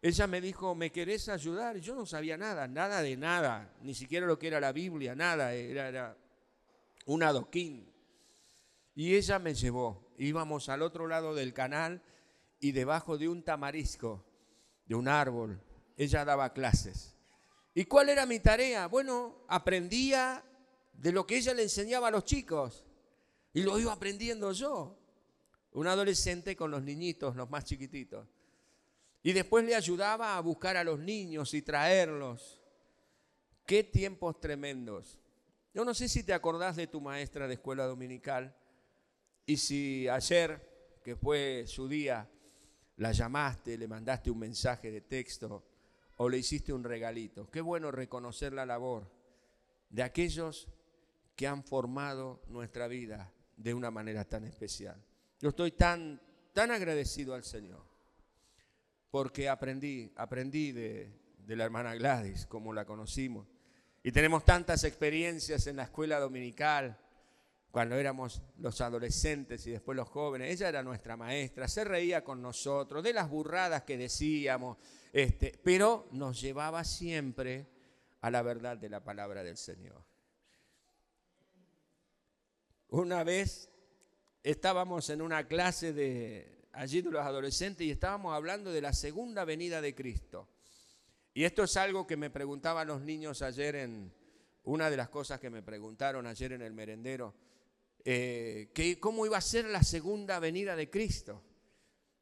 ella 0.00 0.26
me 0.26 0.40
dijo, 0.40 0.74
¿me 0.74 0.90
querés 0.90 1.28
ayudar? 1.28 1.78
Yo 1.78 1.94
no 1.94 2.06
sabía 2.06 2.36
nada, 2.36 2.66
nada 2.66 3.02
de 3.02 3.16
nada, 3.16 3.72
ni 3.82 3.94
siquiera 3.94 4.26
lo 4.26 4.38
que 4.38 4.48
era 4.48 4.60
la 4.60 4.72
Biblia, 4.72 5.14
nada, 5.14 5.54
era, 5.54 5.88
era 5.88 6.16
un 7.06 7.22
adoquín. 7.22 7.92
Y 8.94 9.14
ella 9.14 9.38
me 9.38 9.54
llevó 9.54 10.12
íbamos 10.18 10.68
al 10.68 10.82
otro 10.82 11.08
lado 11.08 11.34
del 11.34 11.52
canal 11.52 12.02
y 12.60 12.72
debajo 12.72 13.18
de 13.18 13.28
un 13.28 13.42
tamarisco, 13.42 14.24
de 14.86 14.94
un 14.94 15.08
árbol, 15.08 15.60
ella 15.96 16.24
daba 16.24 16.52
clases. 16.52 17.16
¿Y 17.74 17.84
cuál 17.86 18.08
era 18.08 18.26
mi 18.26 18.38
tarea? 18.38 18.86
Bueno, 18.86 19.44
aprendía 19.48 20.44
de 20.92 21.12
lo 21.12 21.26
que 21.26 21.38
ella 21.38 21.54
le 21.54 21.62
enseñaba 21.62 22.08
a 22.08 22.10
los 22.10 22.24
chicos 22.24 22.84
y 23.52 23.62
lo 23.62 23.78
iba 23.78 23.92
aprendiendo 23.92 24.52
yo, 24.52 24.98
un 25.72 25.86
adolescente 25.86 26.56
con 26.56 26.70
los 26.70 26.82
niñitos, 26.82 27.36
los 27.36 27.50
más 27.50 27.64
chiquititos. 27.64 28.26
Y 29.22 29.32
después 29.32 29.64
le 29.64 29.74
ayudaba 29.74 30.36
a 30.36 30.40
buscar 30.40 30.76
a 30.76 30.84
los 30.84 30.98
niños 30.98 31.54
y 31.54 31.62
traerlos. 31.62 32.60
Qué 33.66 33.84
tiempos 33.84 34.40
tremendos. 34.40 35.18
Yo 35.72 35.84
no 35.84 35.94
sé 35.94 36.08
si 36.08 36.22
te 36.22 36.34
acordás 36.34 36.76
de 36.76 36.86
tu 36.86 37.00
maestra 37.00 37.46
de 37.46 37.54
escuela 37.54 37.86
dominical. 37.86 38.54
Y 39.46 39.56
si 39.56 40.08
ayer, 40.08 41.00
que 41.04 41.16
fue 41.16 41.64
su 41.66 41.88
día, 41.88 42.28
la 42.96 43.12
llamaste, 43.12 43.78
le 43.78 43.88
mandaste 43.88 44.30
un 44.30 44.38
mensaje 44.38 44.90
de 44.90 45.00
texto 45.00 45.64
o 46.16 46.28
le 46.28 46.38
hiciste 46.38 46.72
un 46.72 46.84
regalito, 46.84 47.50
qué 47.50 47.60
bueno 47.60 47.90
reconocer 47.90 48.52
la 48.52 48.66
labor 48.66 49.10
de 49.88 50.02
aquellos 50.02 50.68
que 51.34 51.46
han 51.46 51.64
formado 51.64 52.42
nuestra 52.48 52.86
vida 52.86 53.32
de 53.56 53.74
una 53.74 53.90
manera 53.90 54.24
tan 54.24 54.44
especial. 54.44 55.02
Yo 55.42 55.48
estoy 55.48 55.72
tan, 55.72 56.22
tan 56.54 56.70
agradecido 56.70 57.34
al 57.34 57.42
Señor 57.42 57.84
porque 59.10 59.48
aprendí, 59.48 60.10
aprendí 60.16 60.72
de, 60.72 61.12
de 61.36 61.56
la 61.56 61.64
hermana 61.64 61.94
Gladys, 61.94 62.46
como 62.46 62.72
la 62.72 62.86
conocimos. 62.86 63.46
Y 64.04 64.12
tenemos 64.12 64.44
tantas 64.44 64.84
experiencias 64.84 65.66
en 65.66 65.76
la 65.76 65.82
escuela 65.82 66.18
dominical, 66.18 66.96
cuando 67.72 67.96
éramos 67.96 68.40
los 68.58 68.80
adolescentes 68.82 69.66
y 69.66 69.70
después 69.70 69.96
los 69.96 70.08
jóvenes, 70.08 70.52
ella 70.52 70.68
era 70.68 70.82
nuestra 70.82 71.16
maestra, 71.16 71.66
se 71.66 71.84
reía 71.84 72.22
con 72.22 72.40
nosotros 72.40 73.02
de 73.02 73.14
las 73.14 73.28
burradas 73.28 73.82
que 73.82 73.96
decíamos, 73.96 74.76
este, 75.12 75.58
pero 75.64 76.08
nos 76.12 76.40
llevaba 76.40 76.84
siempre 76.84 77.66
a 78.20 78.30
la 78.30 78.42
verdad 78.42 78.76
de 78.76 78.90
la 78.90 79.02
palabra 79.02 79.42
del 79.42 79.56
Señor. 79.56 80.04
Una 82.88 83.24
vez 83.24 83.71
estábamos 84.42 85.08
en 85.10 85.22
una 85.22 85.46
clase 85.46 85.92
de 85.92 86.66
allí 86.72 87.02
de 87.02 87.10
los 87.10 87.24
adolescentes 87.24 87.86
y 87.86 87.90
estábamos 87.90 88.34
hablando 88.34 88.72
de 88.72 88.80
la 88.80 88.92
segunda 88.92 89.44
venida 89.44 89.80
de 89.80 89.94
Cristo. 89.94 90.48
Y 91.34 91.44
esto 91.44 91.64
es 91.64 91.76
algo 91.76 92.06
que 92.06 92.16
me 92.16 92.30
preguntaban 92.30 92.88
los 92.88 93.02
niños 93.02 93.42
ayer 93.42 93.76
en 93.76 94.12
una 94.64 94.90
de 94.90 94.96
las 94.96 95.08
cosas 95.08 95.40
que 95.40 95.50
me 95.50 95.62
preguntaron 95.62 96.26
ayer 96.26 96.52
en 96.52 96.62
el 96.62 96.72
merendero 96.72 97.34
eh, 98.04 98.70
que 98.74 98.98
cómo 98.98 99.24
iba 99.26 99.38
a 99.38 99.42
ser 99.42 99.66
la 99.66 99.82
segunda 99.82 100.40
venida 100.40 100.74
de 100.76 100.90
Cristo. 100.90 101.42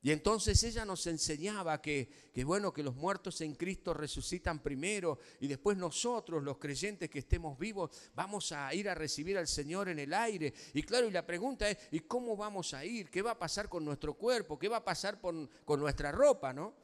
Y 0.02 0.12
entonces 0.12 0.62
ella 0.64 0.86
nos 0.86 1.06
enseñaba 1.06 1.82
que, 1.82 2.08
bueno, 2.44 2.72
que 2.72 2.82
los 2.82 2.96
muertos 2.96 3.42
en 3.42 3.54
Cristo 3.54 3.92
resucitan 3.92 4.62
primero 4.62 5.18
y 5.40 5.46
después 5.46 5.76
nosotros, 5.76 6.42
los 6.42 6.56
creyentes 6.56 7.10
que 7.10 7.18
estemos 7.18 7.58
vivos, 7.58 7.90
vamos 8.14 8.50
a 8.52 8.72
ir 8.74 8.88
a 8.88 8.94
recibir 8.94 9.36
al 9.36 9.46
Señor 9.46 9.90
en 9.90 9.98
el 9.98 10.14
aire. 10.14 10.54
Y 10.72 10.82
claro, 10.84 11.06
y 11.06 11.10
la 11.10 11.26
pregunta 11.26 11.68
es, 11.68 11.76
¿y 11.90 12.00
cómo 12.00 12.34
vamos 12.34 12.72
a 12.72 12.82
ir? 12.82 13.10
¿Qué 13.10 13.20
va 13.20 13.32
a 13.32 13.38
pasar 13.38 13.68
con 13.68 13.84
nuestro 13.84 14.14
cuerpo? 14.14 14.58
¿Qué 14.58 14.68
va 14.68 14.78
a 14.78 14.84
pasar 14.84 15.20
con, 15.20 15.50
nuestra 15.66 16.10
ropa? 16.10 16.54
¿no? 16.54 16.74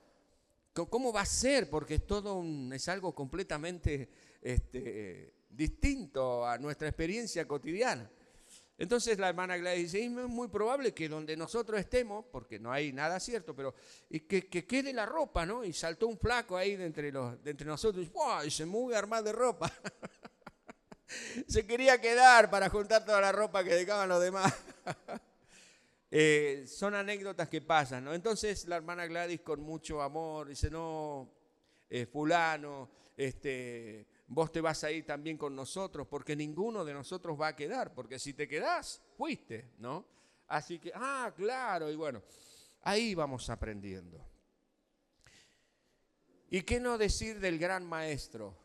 ¿Cómo 0.75 1.11
va 1.11 1.23
a 1.23 1.26
ser? 1.26 1.70
Porque 1.70 1.94
es 1.94 2.06
todo 2.06 2.44
es 2.70 2.87
algo 2.88 3.14
completamente 3.14 4.11
este, 4.42 5.32
distinto 5.49 6.46
a 6.46 6.58
nuestra 6.58 6.88
experiencia 6.88 7.49
cotidiana. 7.49 8.11
Entonces 8.78 9.18
la 9.18 9.30
hermana 9.30 9.56
Gladys 9.56 9.92
dice, 9.92 10.04
es 10.04 10.11
muy 10.11 10.49
probable 10.49 10.92
que 10.92 11.09
donde 11.09 11.37
nosotros 11.37 11.80
estemos, 11.80 12.26
porque 12.30 12.59
no 12.59 12.71
hay 12.71 12.92
nada 12.92 13.18
cierto, 13.21 13.56
pero 13.56 13.75
que, 14.11 14.49
que 14.49 14.66
quede 14.66 14.92
la 14.92 15.06
ropa, 15.06 15.47
¿no? 15.47 15.64
Y 15.64 15.73
saltó 15.73 16.06
un 16.09 16.18
flaco 16.18 16.56
ahí 16.56 16.76
de 16.76 16.85
entre, 16.85 17.11
los, 17.11 17.42
de 17.42 17.52
entre 17.52 17.66
nosotros 17.66 18.06
y, 18.45 18.50
se 18.50 18.66
mueve 18.66 18.97
a 18.97 18.99
armar 18.99 19.25
de 19.25 19.33
ropa. 19.33 19.73
se 21.49 21.66
quería 21.66 21.99
quedar 22.00 22.50
para 22.50 22.68
juntar 22.68 23.04
toda 23.04 23.21
la 23.21 23.33
ropa 23.33 23.64
que 23.64 23.75
dejaban 23.75 24.09
los 24.09 24.23
demás. 24.23 24.52
Eh, 26.09 26.64
son 26.68 26.95
anécdotas 26.95 27.49
que 27.49 27.61
pasan, 27.61 28.04
¿no? 28.04 28.14
Entonces 28.14 28.66
la 28.68 28.76
hermana 28.76 29.06
Gladys 29.06 29.40
con 29.40 29.61
mucho 29.61 30.00
amor 30.00 30.47
dice, 30.49 30.71
no, 30.71 31.28
eh, 31.88 32.06
fulano, 32.06 32.90
este 33.16 34.06
vos 34.28 34.50
te 34.50 34.60
vas 34.60 34.82
a 34.84 34.90
ir 34.90 35.04
también 35.06 35.36
con 35.36 35.54
nosotros, 35.54 36.06
porque 36.08 36.34
ninguno 36.34 36.84
de 36.84 36.92
nosotros 36.92 37.40
va 37.40 37.48
a 37.48 37.56
quedar, 37.56 37.94
porque 37.94 38.18
si 38.18 38.34
te 38.34 38.48
quedás, 38.48 39.02
fuiste, 39.16 39.70
¿no? 39.78 40.06
Así 40.48 40.78
que, 40.78 40.92
ah, 40.94 41.32
claro, 41.36 41.90
y 41.90 41.96
bueno, 41.96 42.22
ahí 42.82 43.14
vamos 43.14 43.48
aprendiendo. 43.50 44.24
¿Y 46.48 46.62
qué 46.62 46.78
no 46.78 46.98
decir 46.98 47.40
del 47.40 47.58
gran 47.58 47.84
maestro? 47.84 48.56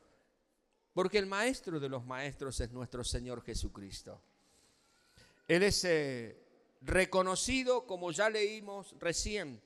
Porque 0.93 1.17
el 1.17 1.25
maestro 1.25 1.79
de 1.79 1.89
los 1.89 2.05
maestros 2.05 2.59
es 2.59 2.71
nuestro 2.71 3.03
Señor 3.03 3.41
Jesucristo. 3.43 4.21
Él 5.47 5.63
es 5.63 5.83
eh, 5.85 6.37
reconocido, 6.81 7.87
como 7.87 8.11
ya 8.11 8.29
leímos 8.29 8.95
recién, 8.99 9.61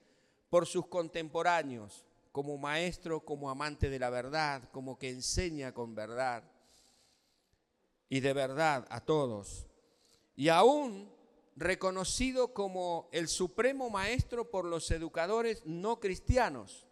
por 0.49 0.65
sus 0.65 0.87
contemporáneos 0.87 2.04
como 2.35 2.57
maestro, 2.57 3.23
como 3.23 3.49
amante 3.49 3.89
de 3.89 3.97
la 3.97 4.09
verdad, 4.09 4.69
como 4.73 4.99
que 4.99 5.09
enseña 5.09 5.73
con 5.73 5.95
verdad 5.95 6.43
y 8.09 8.19
de 8.19 8.33
verdad 8.33 8.85
a 8.89 8.99
todos. 8.99 9.67
Y 10.35 10.49
aún 10.49 11.09
reconocido 11.55 12.53
como 12.53 13.07
el 13.13 13.29
supremo 13.29 13.89
maestro 13.89 14.51
por 14.51 14.65
los 14.65 14.91
educadores 14.91 15.65
no 15.65 16.01
cristianos. 16.01 16.85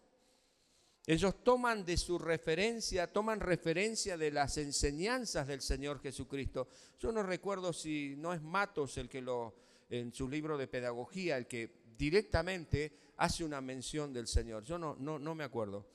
Ellos 1.06 1.44
toman 1.44 1.84
de 1.84 1.98
su 1.98 2.18
referencia, 2.18 3.12
toman 3.12 3.40
referencia 3.40 4.16
de 4.16 4.30
las 4.30 4.56
enseñanzas 4.56 5.46
del 5.46 5.60
Señor 5.60 6.00
Jesucristo. 6.00 6.68
Yo 6.98 7.12
no 7.12 7.22
recuerdo 7.22 7.74
si 7.74 8.14
no 8.16 8.32
es 8.32 8.40
Matos 8.40 8.96
el 8.96 9.10
que 9.10 9.20
lo, 9.20 9.54
en 9.90 10.10
su 10.14 10.26
libro 10.26 10.56
de 10.56 10.68
pedagogía, 10.68 11.36
el 11.36 11.46
que 11.46 11.84
directamente 11.98 13.03
hace 13.16 13.44
una 13.44 13.60
mención 13.60 14.12
del 14.12 14.26
Señor. 14.26 14.64
Yo 14.64 14.78
no, 14.78 14.96
no, 14.98 15.18
no 15.18 15.34
me 15.34 15.44
acuerdo, 15.44 15.86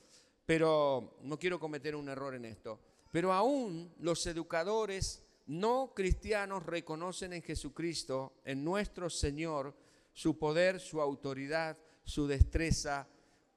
pero 0.46 1.18
no 1.22 1.38
quiero 1.38 1.58
cometer 1.58 1.94
un 1.94 2.08
error 2.08 2.34
en 2.34 2.44
esto. 2.44 2.80
Pero 3.10 3.32
aún 3.32 3.92
los 3.98 4.26
educadores 4.26 5.22
no 5.46 5.92
cristianos 5.94 6.64
reconocen 6.64 7.32
en 7.32 7.42
Jesucristo, 7.42 8.34
en 8.44 8.62
nuestro 8.64 9.10
Señor, 9.10 9.74
su 10.12 10.38
poder, 10.38 10.80
su 10.80 11.00
autoridad, 11.00 11.76
su 12.04 12.26
destreza 12.26 13.08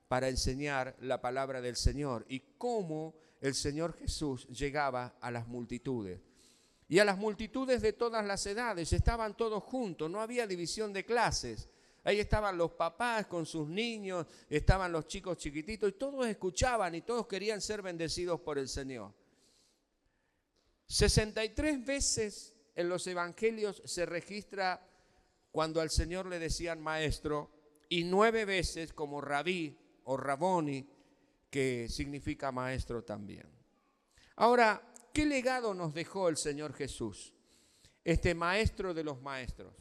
para 0.07 0.29
enseñar 0.29 0.95
la 1.01 1.21
palabra 1.21 1.61
del 1.61 1.75
Señor 1.75 2.25
y 2.29 2.39
cómo 2.57 3.15
el 3.41 3.55
Señor 3.55 3.93
Jesús 3.93 4.47
llegaba 4.47 5.15
a 5.19 5.31
las 5.31 5.47
multitudes. 5.47 6.21
Y 6.87 6.99
a 6.99 7.05
las 7.05 7.17
multitudes 7.17 7.81
de 7.81 7.93
todas 7.93 8.25
las 8.25 8.45
edades, 8.45 8.93
estaban 8.93 9.35
todos 9.35 9.63
juntos, 9.63 10.09
no 10.09 10.21
había 10.21 10.45
división 10.45 10.93
de 10.93 11.05
clases. 11.05 11.69
Ahí 12.03 12.19
estaban 12.19 12.57
los 12.57 12.71
papás 12.71 13.27
con 13.27 13.45
sus 13.45 13.67
niños, 13.67 14.27
estaban 14.49 14.91
los 14.91 15.07
chicos 15.07 15.37
chiquititos 15.37 15.89
y 15.89 15.93
todos 15.93 16.27
escuchaban 16.27 16.95
y 16.95 17.01
todos 17.01 17.27
querían 17.27 17.61
ser 17.61 17.81
bendecidos 17.81 18.41
por 18.41 18.57
el 18.57 18.67
Señor. 18.67 19.13
63 20.87 21.85
veces 21.85 22.53
en 22.75 22.89
los 22.89 23.07
evangelios 23.07 23.81
se 23.85 24.05
registra 24.05 24.85
cuando 25.51 25.79
al 25.79 25.89
Señor 25.89 26.25
le 26.25 26.39
decían 26.39 26.81
maestro 26.81 27.51
y 27.87 28.03
nueve 28.03 28.43
veces 28.43 28.91
como 28.91 29.21
rabí 29.21 29.77
o 30.05 30.17
raboni, 30.17 30.89
que 31.49 31.87
significa 31.87 32.51
maestro 32.51 33.03
también. 33.03 33.47
Ahora, 34.35 34.93
¿qué 35.13 35.25
legado 35.25 35.73
nos 35.73 35.93
dejó 35.93 36.27
el 36.27 36.37
Señor 36.37 36.73
Jesús? 36.73 37.33
Este 38.03 38.33
maestro 38.33 38.93
de 38.93 39.03
los 39.03 39.21
maestros. 39.21 39.75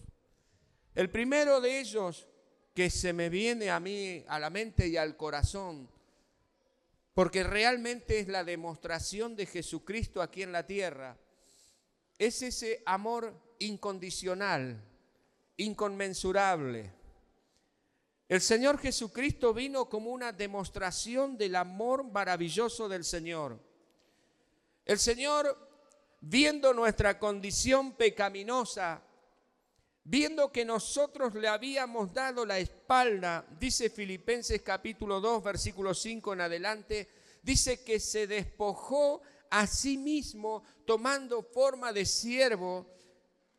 El 0.95 1.11
primero 1.11 1.61
de 1.61 1.81
ellos 1.81 2.27
que 2.75 2.91
se 2.91 3.13
me 3.13 3.29
viene 3.29 3.71
a 3.71 3.81
mí 3.81 4.25
a 4.29 4.39
la 4.39 4.51
mente 4.51 4.89
y 4.89 4.97
al 4.97 5.17
corazón, 5.17 5.89
porque 7.15 7.45
realmente 7.45 8.19
es 8.19 8.29
la 8.29 8.45
demostración 8.45 9.37
de 9.37 9.47
Jesucristo 9.47 10.23
aquí 10.23 10.43
en 10.43 10.53
la 10.53 10.67
tierra, 10.67 11.17
es 12.19 12.43
ese 12.43 12.83
amor 12.87 13.35
incondicional, 13.59 14.83
inconmensurable. 15.57 16.93
El 18.29 18.41
Señor 18.41 18.79
Jesucristo 18.79 19.53
vino 19.53 19.89
como 19.89 20.11
una 20.11 20.33
demostración 20.33 21.37
del 21.37 21.57
amor 21.57 22.05
maravilloso 22.05 22.89
del 22.89 23.05
Señor. 23.05 23.59
El 24.85 24.99
Señor, 24.99 25.69
viendo 26.21 26.73
nuestra 26.73 27.19
condición 27.19 27.93
pecaminosa, 27.93 29.03
viendo 30.05 30.51
que 30.51 30.65
nosotros 30.65 31.35
le 31.35 31.49
habíamos 31.49 32.13
dado 32.13 32.45
la 32.45 32.59
espalda, 32.59 33.47
dice 33.59 33.91
Filipenses 33.91 34.63
capítulo 34.63 35.21
2, 35.21 35.43
versículo 35.43 35.95
5 35.95 36.33
en 36.33 36.41
adelante, 36.41 37.09
dice 37.43 37.85
que 37.85 38.01
se 38.01 38.27
despojó 38.27 39.23
a 39.51 39.67
sí 39.67 39.99
mismo 39.99 40.65
tomando 40.85 41.43
forma 41.43 41.93
de 41.93 42.05
siervo, 42.05 42.87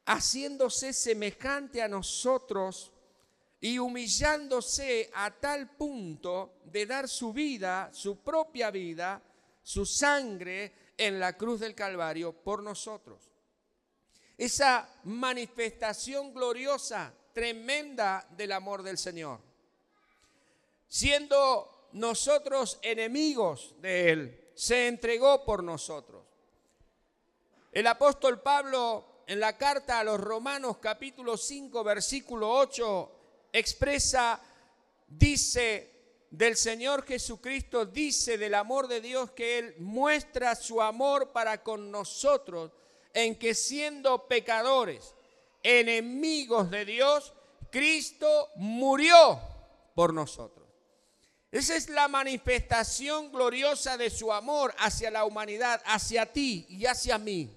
haciéndose 0.05 0.91
semejante 0.91 1.81
a 1.81 1.87
nosotros 1.87 2.91
y 3.61 3.79
humillándose 3.79 5.09
a 5.13 5.31
tal 5.31 5.77
punto 5.77 6.55
de 6.65 6.85
dar 6.85 7.07
su 7.07 7.31
vida, 7.31 7.89
su 7.93 8.17
propia 8.17 8.69
vida, 8.69 9.21
su 9.61 9.85
sangre 9.85 10.73
en 10.97 11.19
la 11.19 11.37
cruz 11.37 11.61
del 11.61 11.73
Calvario 11.73 12.33
por 12.33 12.61
nosotros 12.61 13.32
esa 14.37 14.89
manifestación 15.03 16.33
gloriosa, 16.33 17.13
tremenda 17.33 18.27
del 18.31 18.51
amor 18.51 18.83
del 18.83 18.97
Señor. 18.97 19.39
Siendo 20.87 21.89
nosotros 21.93 22.79
enemigos 22.81 23.75
de 23.79 24.11
Él, 24.11 24.51
se 24.55 24.87
entregó 24.87 25.43
por 25.45 25.63
nosotros. 25.63 26.23
El 27.71 27.87
apóstol 27.87 28.41
Pablo 28.41 29.23
en 29.25 29.39
la 29.39 29.57
carta 29.57 29.99
a 29.99 30.03
los 30.03 30.19
Romanos 30.19 30.77
capítulo 30.77 31.37
5 31.37 31.83
versículo 31.83 32.51
8 32.51 33.11
expresa, 33.53 34.39
dice 35.07 35.91
del 36.29 36.55
Señor 36.55 37.05
Jesucristo, 37.05 37.85
dice 37.85 38.37
del 38.37 38.55
amor 38.55 38.87
de 38.87 39.01
Dios 39.01 39.31
que 39.31 39.59
Él 39.59 39.75
muestra 39.79 40.55
su 40.55 40.81
amor 40.81 41.31
para 41.31 41.63
con 41.63 41.89
nosotros 41.91 42.71
en 43.13 43.37
que 43.37 43.53
siendo 43.53 44.27
pecadores, 44.27 45.13
enemigos 45.61 46.69
de 46.69 46.85
Dios, 46.85 47.33
Cristo 47.71 48.49
murió 48.55 49.39
por 49.95 50.13
nosotros. 50.13 50.67
Esa 51.51 51.75
es 51.75 51.87
la 51.89 52.07
manifestación 52.07 53.31
gloriosa 53.31 53.95
de 53.95 54.09
su 54.09 54.33
amor 54.33 54.73
hacia 54.79 55.11
la 55.11 55.23
humanidad, 55.23 55.81
hacia 55.85 56.25
ti 56.25 56.65
y 56.67 56.87
hacia 56.87 57.19
mí. 57.19 57.55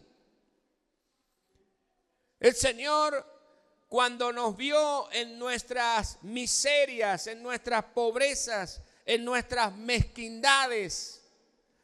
El 2.38 2.54
Señor, 2.54 3.24
cuando 3.88 4.32
nos 4.32 4.54
vio 4.54 5.10
en 5.12 5.38
nuestras 5.38 6.22
miserias, 6.22 7.26
en 7.26 7.42
nuestras 7.42 7.84
pobrezas, 7.84 8.82
en 9.06 9.24
nuestras 9.24 9.74
mezquindades, 9.74 11.22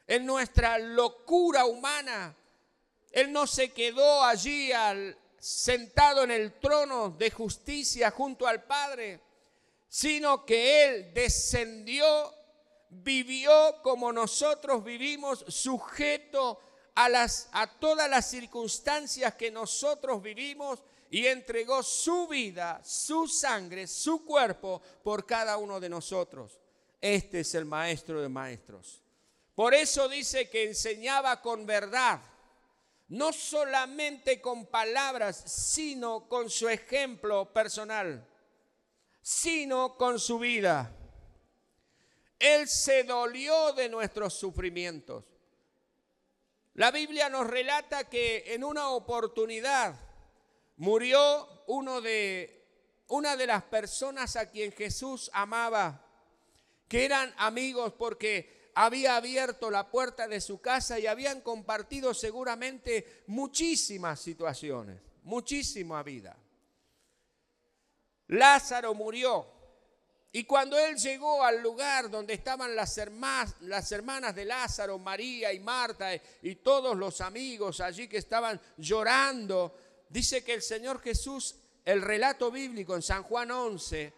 en 0.07 0.27
nuestra 0.27 0.79
locura 0.79 1.65
humana, 1.65 2.37
él 3.13 3.33
no 3.33 3.47
se 3.47 3.71
quedó 3.73 4.25
allí 4.25 4.73
al, 4.73 5.17
sentado 5.43 6.23
en 6.23 6.31
el 6.31 6.53
trono 6.61 7.11
de 7.11 7.29
justicia 7.33 8.13
junto 8.13 8.47
al 8.47 8.63
Padre, 8.63 9.21
sino 9.89 10.47
que 10.47 10.85
Él 10.85 11.13
descendió, 11.13 12.33
vivió 12.89 13.83
como 13.83 14.13
nosotros 14.13 14.85
vivimos, 14.85 15.45
sujeto 15.49 16.61
a, 16.95 17.27
a 17.53 17.67
todas 17.81 18.09
las 18.09 18.31
circunstancias 18.31 19.35
que 19.35 19.51
nosotros 19.51 20.23
vivimos 20.23 20.79
y 21.11 21.27
entregó 21.27 21.83
su 21.83 22.29
vida, 22.29 22.81
su 22.85 23.27
sangre, 23.27 23.89
su 23.89 24.25
cuerpo 24.25 24.81
por 25.03 25.27
cada 25.27 25.57
uno 25.57 25.81
de 25.81 25.89
nosotros. 25.89 26.61
Este 27.01 27.41
es 27.41 27.53
el 27.57 27.65
maestro 27.65 28.23
de 28.23 28.29
maestros. 28.29 29.03
Por 29.57 29.75
eso 29.75 30.09
dice 30.09 30.49
que 30.49 30.69
enseñaba 30.69 31.43
con 31.43 31.67
verdad 31.67 32.21
no 33.13 33.31
solamente 33.31 34.41
con 34.41 34.65
palabras, 34.65 35.37
sino 35.37 36.31
con 36.31 36.49
su 36.49 36.67
ejemplo 36.71 37.53
personal, 37.53 38.27
sino 39.21 39.99
con 39.99 40.19
su 40.19 40.39
vida. 40.39 40.97
Él 42.39 42.67
se 42.67 43.05
dolió 43.05 43.75
de 43.75 43.91
nuestros 43.91 44.33
sufrimientos. 44.33 45.25
La 46.73 46.91
Biblia 46.91 47.29
nos 47.29 47.47
relata 47.47 48.09
que 48.09 48.55
en 48.55 48.65
una 48.65 48.89
oportunidad 48.89 49.95
murió 50.77 51.65
uno 51.67 52.01
de, 52.01 52.67
una 53.09 53.37
de 53.37 53.47
las 53.47 53.63
personas 53.65 54.37
a 54.37 54.51
quien 54.51 54.73
Jesús 54.73 55.31
amaba, 55.35 56.03
que 56.89 57.05
eran 57.05 57.35
amigos 57.37 57.93
porque 57.93 58.62
había 58.75 59.17
abierto 59.17 59.71
la 59.71 59.91
puerta 59.91 60.27
de 60.29 60.41
su 60.41 60.61
casa 60.61 60.99
y 60.99 61.07
habían 61.07 61.41
compartido 61.41 62.15
seguramente 62.15 63.23
muchísimas 63.27 64.21
situaciones, 64.21 65.01
muchísima 65.25 66.03
vida. 66.03 66.37
Lázaro 68.29 68.95
murió 68.95 69.47
y 70.35 70.45
cuando 70.45 70.79
él 70.79 70.97
llegó 70.97 71.45
al 71.45 71.61
lugar 71.61 72.11
donde 72.11 72.33
estaban 72.33 72.75
las 72.75 72.97
hermanas, 72.97 73.55
las 73.61 73.93
hermanas 73.93 74.35
de 74.35 74.47
Lázaro, 74.47 74.99
María 74.99 75.53
y 75.53 75.61
Marta 75.61 76.09
y 76.41 76.55
todos 76.57 76.97
los 76.97 77.21
amigos 77.21 77.81
allí 77.81 78.09
que 78.09 78.17
estaban 78.17 78.59
llorando, 78.79 79.77
dice 80.09 80.43
que 80.43 80.55
el 80.55 80.63
Señor 80.63 81.03
Jesús, 81.03 81.57
el 81.85 82.01
relato 82.01 82.51
bíblico 82.51 82.97
en 82.97 83.03
San 83.03 83.23
Juan 83.25 83.51
11, 83.51 84.13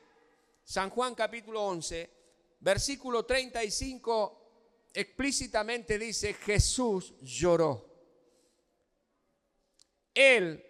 San 0.62 0.90
Juan 0.90 1.16
capítulo 1.16 1.64
11, 1.64 2.10
versículo 2.60 3.24
35 3.24 4.43
explícitamente 4.94 5.98
dice, 5.98 6.34
Jesús 6.34 7.14
lloró. 7.20 7.92
Él 10.14 10.64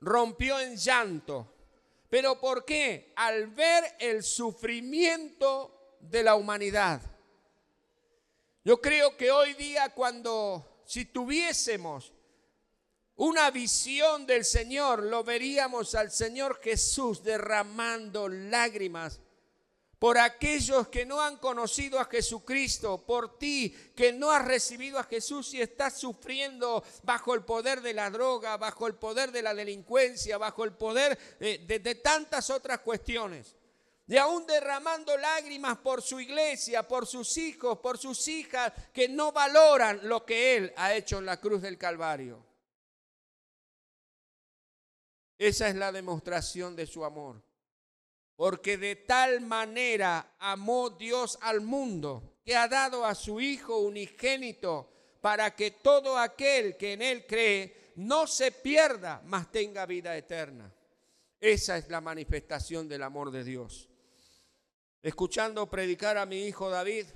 rompió 0.00 0.58
en 0.58 0.76
llanto. 0.76 1.54
¿Pero 2.08 2.40
por 2.40 2.64
qué? 2.64 3.12
Al 3.16 3.48
ver 3.48 3.84
el 4.00 4.22
sufrimiento 4.22 5.96
de 6.00 6.22
la 6.22 6.34
humanidad. 6.34 7.00
Yo 8.64 8.80
creo 8.80 9.16
que 9.16 9.30
hoy 9.30 9.54
día 9.54 9.90
cuando, 9.94 10.82
si 10.86 11.04
tuviésemos 11.06 12.12
una 13.16 13.50
visión 13.50 14.26
del 14.26 14.44
Señor, 14.44 15.04
lo 15.04 15.24
veríamos 15.24 15.94
al 15.94 16.10
Señor 16.10 16.60
Jesús 16.62 17.22
derramando 17.22 18.28
lágrimas 18.28 19.20
por 20.02 20.18
aquellos 20.18 20.88
que 20.88 21.06
no 21.06 21.20
han 21.20 21.36
conocido 21.36 22.00
a 22.00 22.06
Jesucristo, 22.06 23.06
por 23.06 23.38
ti 23.38 23.70
que 23.94 24.12
no 24.12 24.32
has 24.32 24.44
recibido 24.44 24.98
a 24.98 25.04
Jesús 25.04 25.54
y 25.54 25.60
estás 25.60 25.96
sufriendo 25.96 26.82
bajo 27.04 27.34
el 27.34 27.44
poder 27.44 27.80
de 27.82 27.94
la 27.94 28.10
droga, 28.10 28.56
bajo 28.56 28.88
el 28.88 28.96
poder 28.96 29.30
de 29.30 29.42
la 29.42 29.54
delincuencia, 29.54 30.38
bajo 30.38 30.64
el 30.64 30.72
poder 30.72 31.16
de, 31.38 32.00
tantas 32.02 32.50
otras 32.50 32.80
cuestiones. 32.80 33.54
Y 34.08 34.16
aún 34.16 34.44
derramando 34.44 35.16
lágrimas 35.16 35.78
por 35.78 36.02
su 36.02 36.18
iglesia, 36.18 36.82
por 36.88 37.06
sus 37.06 37.36
hijos, 37.38 37.78
por 37.78 37.96
sus 37.96 38.26
hijas, 38.26 38.72
que 38.92 39.08
no 39.08 39.30
valoran 39.30 40.00
lo 40.02 40.26
que 40.26 40.56
Él 40.56 40.72
ha 40.78 40.94
hecho 40.94 41.18
en 41.18 41.26
la 41.26 41.36
cruz 41.36 41.62
del 41.62 41.78
Calvario. 41.78 42.44
Esa 45.38 45.68
es 45.68 45.76
la 45.76 45.92
demostración 45.92 46.74
de 46.74 46.88
su 46.88 47.04
amor. 47.04 47.51
Porque 48.36 48.76
de 48.76 48.96
tal 48.96 49.40
manera 49.40 50.34
amó 50.38 50.90
Dios 50.90 51.38
al 51.42 51.60
mundo 51.60 52.38
que 52.44 52.56
ha 52.56 52.66
dado 52.68 53.04
a 53.04 53.14
su 53.14 53.40
Hijo 53.40 53.78
unigénito 53.78 54.90
para 55.20 55.54
que 55.54 55.70
todo 55.70 56.18
aquel 56.18 56.76
que 56.76 56.94
en 56.94 57.02
Él 57.02 57.26
cree 57.26 57.92
no 57.96 58.26
se 58.26 58.52
pierda, 58.52 59.22
mas 59.24 59.50
tenga 59.50 59.86
vida 59.86 60.16
eterna. 60.16 60.72
Esa 61.40 61.76
es 61.76 61.88
la 61.88 62.00
manifestación 62.00 62.88
del 62.88 63.02
amor 63.02 63.30
de 63.30 63.44
Dios. 63.44 63.88
Escuchando 65.02 65.68
predicar 65.68 66.16
a 66.16 66.26
mi 66.26 66.44
hijo 66.44 66.70
David, 66.70 67.06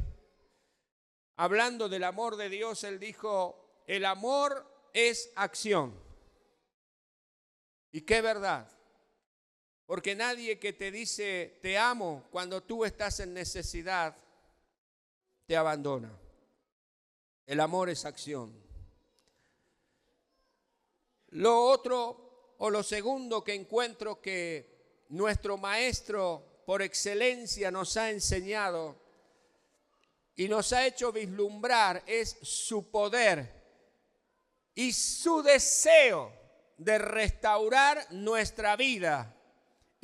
hablando 1.37 1.89
del 1.89 2.03
amor 2.03 2.37
de 2.37 2.49
Dios, 2.49 2.83
él 2.83 2.99
dijo, 2.99 3.85
el 3.87 4.05
amor 4.05 4.91
es 4.93 5.31
acción. 5.37 5.95
¿Y 7.93 8.01
qué 8.01 8.21
verdad? 8.21 8.76
Porque 9.87 10.16
nadie 10.16 10.59
que 10.59 10.72
te 10.72 10.90
dice 10.90 11.59
te 11.62 11.79
amo 11.79 12.25
cuando 12.31 12.62
tú 12.62 12.85
estás 12.85 13.20
en 13.20 13.33
necesidad, 13.33 14.16
te 15.46 15.57
abandona. 15.57 16.12
El 17.46 17.61
amor 17.61 17.88
es 17.88 18.05
acción. 18.05 18.53
Lo 21.29 21.62
otro 21.62 22.55
o 22.59 22.68
lo 22.68 22.83
segundo 22.83 23.44
que 23.44 23.55
encuentro 23.55 24.20
que 24.20 25.05
nuestro 25.11 25.57
maestro 25.57 26.62
por 26.66 26.83
excelencia 26.83 27.70
nos 27.70 27.96
ha 27.96 28.11
enseñado 28.11 28.96
y 30.35 30.49
nos 30.49 30.72
ha 30.72 30.85
hecho 30.85 31.12
vislumbrar 31.12 32.03
es 32.07 32.37
su 32.42 32.90
poder 32.90 33.55
y 34.75 34.92
su 34.92 35.42
deseo 35.42 36.33
de 36.77 36.99
restaurar 36.99 38.07
nuestra 38.11 38.75
vida 38.75 39.36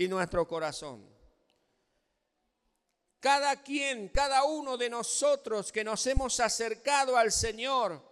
y 0.02 0.08
nuestro 0.08 0.46
corazón. 0.46 1.08
Cada 3.20 3.62
quien, 3.62 4.08
cada 4.08 4.42
uno 4.42 4.76
de 4.76 4.90
nosotros 4.90 5.70
que 5.70 5.84
nos 5.84 6.04
hemos 6.08 6.40
acercado 6.40 7.16
al 7.16 7.30
Señor 7.30 8.02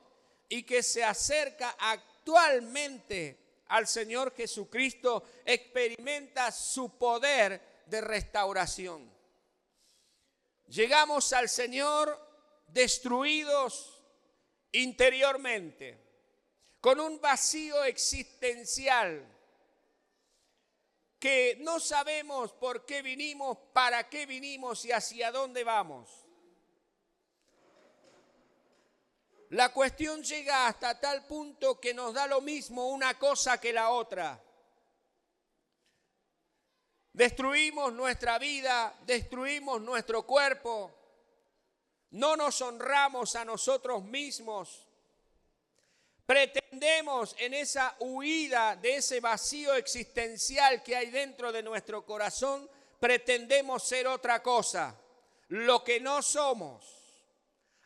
y 0.49 0.63
que 0.63 0.83
se 0.83 1.03
acerca 1.03 1.75
actualmente 1.79 3.63
al 3.67 3.89
Señor 3.89 4.35
Jesucristo, 4.35 5.25
experimenta 5.45 6.53
su 6.53 6.97
poder 6.97 7.83
de 7.87 8.01
restauración. 8.01 9.11
Llegamos 10.69 11.33
al 11.33 11.49
Señor 11.49 12.17
destruidos 12.69 14.01
interiormente, 14.73 15.99
con 16.81 17.01
un 17.01 17.21
vacío 17.21 17.83
existencial 17.83 19.27
que 21.21 21.59
no 21.61 21.79
sabemos 21.79 22.53
por 22.55 22.87
qué 22.87 23.03
vinimos, 23.03 23.59
para 23.75 24.09
qué 24.09 24.25
vinimos 24.25 24.87
y 24.87 24.91
hacia 24.91 25.31
dónde 25.31 25.63
vamos. 25.63 26.09
La 29.51 29.73
cuestión 29.73 30.23
llega 30.23 30.67
hasta 30.67 30.99
tal 30.99 31.27
punto 31.27 31.79
que 31.79 31.93
nos 31.93 32.15
da 32.15 32.27
lo 32.27 32.41
mismo 32.41 32.89
una 32.89 33.19
cosa 33.19 33.61
que 33.61 33.73
la 33.73 33.91
otra. 33.91 34.43
Destruimos 37.13 37.93
nuestra 37.93 38.39
vida, 38.39 38.97
destruimos 39.05 39.83
nuestro 39.83 40.25
cuerpo, 40.25 40.95
no 42.13 42.35
nos 42.35 42.63
honramos 42.63 43.37
a 43.37 43.45
nosotros 43.45 44.03
mismos 44.05 44.90
Pretendemos 46.31 47.35
en 47.41 47.55
esa 47.55 47.97
huida 47.99 48.77
de 48.77 48.99
ese 48.99 49.19
vacío 49.19 49.75
existencial 49.75 50.81
que 50.81 50.95
hay 50.95 51.11
dentro 51.11 51.51
de 51.51 51.61
nuestro 51.61 52.07
corazón, 52.07 52.71
pretendemos 53.01 53.83
ser 53.83 54.07
otra 54.07 54.41
cosa, 54.41 54.97
lo 55.49 55.83
que 55.83 55.99
no 55.99 56.23
somos, 56.23 56.87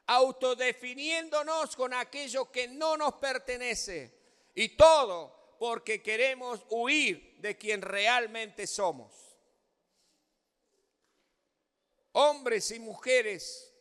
autodefiniéndonos 0.08 1.74
con 1.74 1.94
aquello 1.94 2.52
que 2.52 2.68
no 2.68 2.98
nos 2.98 3.14
pertenece 3.14 4.12
y 4.54 4.76
todo 4.76 5.56
porque 5.58 6.02
queremos 6.02 6.60
huir 6.68 7.36
de 7.38 7.56
quien 7.56 7.80
realmente 7.80 8.66
somos. 8.66 9.38
Hombres 12.12 12.70
y 12.72 12.78
mujeres 12.78 13.73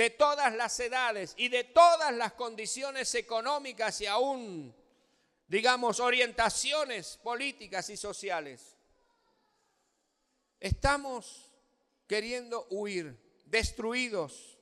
de 0.00 0.08
todas 0.08 0.54
las 0.54 0.80
edades 0.80 1.34
y 1.36 1.50
de 1.50 1.62
todas 1.62 2.10
las 2.14 2.32
condiciones 2.32 3.14
económicas 3.14 4.00
y 4.00 4.06
aún, 4.06 4.74
digamos, 5.46 6.00
orientaciones 6.00 7.18
políticas 7.22 7.90
y 7.90 7.98
sociales. 7.98 8.78
Estamos 10.58 11.52
queriendo 12.06 12.66
huir, 12.70 13.14
destruidos, 13.44 14.56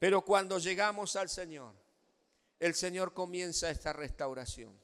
pero 0.00 0.22
cuando 0.22 0.58
llegamos 0.58 1.14
al 1.14 1.28
Señor, 1.28 1.72
el 2.58 2.74
Señor 2.74 3.14
comienza 3.14 3.70
esta 3.70 3.92
restauración. 3.92 4.76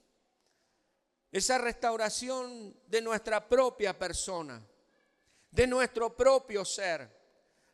Esa 1.32 1.58
restauración 1.58 2.76
de 2.86 3.02
nuestra 3.02 3.48
propia 3.48 3.98
persona, 3.98 4.64
de 5.50 5.66
nuestro 5.66 6.16
propio 6.16 6.64
ser 6.64 7.19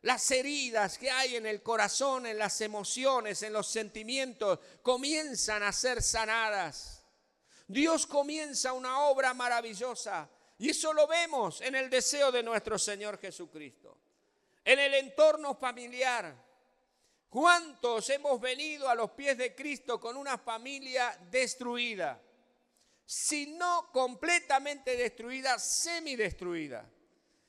las 0.06 0.30
heridas 0.30 0.98
que 0.98 1.10
hay 1.10 1.34
en 1.34 1.46
el 1.46 1.64
corazón, 1.64 2.26
en 2.26 2.38
las 2.38 2.60
emociones, 2.60 3.42
en 3.42 3.52
los 3.52 3.66
sentimientos, 3.66 4.60
comienzan 4.80 5.64
a 5.64 5.72
ser 5.72 6.00
sanadas. 6.00 7.02
Dios 7.66 8.06
comienza 8.06 8.72
una 8.72 9.00
obra 9.00 9.34
maravillosa 9.34 10.30
y 10.58 10.70
eso 10.70 10.92
lo 10.92 11.08
vemos 11.08 11.60
en 11.60 11.74
el 11.74 11.90
deseo 11.90 12.30
de 12.30 12.44
nuestro 12.44 12.78
Señor 12.78 13.18
Jesucristo. 13.18 13.98
En 14.64 14.78
el 14.78 14.94
entorno 14.94 15.56
familiar, 15.56 16.36
¿cuántos 17.28 18.08
hemos 18.10 18.40
venido 18.40 18.88
a 18.88 18.94
los 18.94 19.10
pies 19.10 19.36
de 19.36 19.56
Cristo 19.56 19.98
con 19.98 20.16
una 20.16 20.38
familia 20.38 21.18
destruida? 21.32 22.22
Si 23.04 23.48
no 23.56 23.90
completamente 23.90 24.96
destruida, 24.96 25.58
semidestruida. 25.58 26.88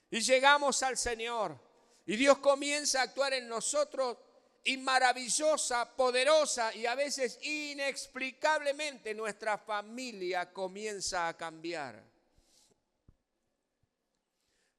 Y 0.10 0.22
llegamos 0.22 0.82
al 0.82 0.98
Señor 0.98 1.67
y 2.08 2.16
Dios 2.16 2.38
comienza 2.38 3.02
a 3.02 3.04
actuar 3.04 3.34
en 3.34 3.50
nosotros 3.50 4.18
y 4.64 4.78
maravillosa, 4.78 5.94
poderosa 5.94 6.74
y 6.74 6.86
a 6.86 6.96
veces 6.96 7.38
inexplicablemente 7.42 9.14
nuestra 9.14 9.58
familia 9.58 10.52
comienza 10.54 11.28
a 11.28 11.36
cambiar. 11.36 12.02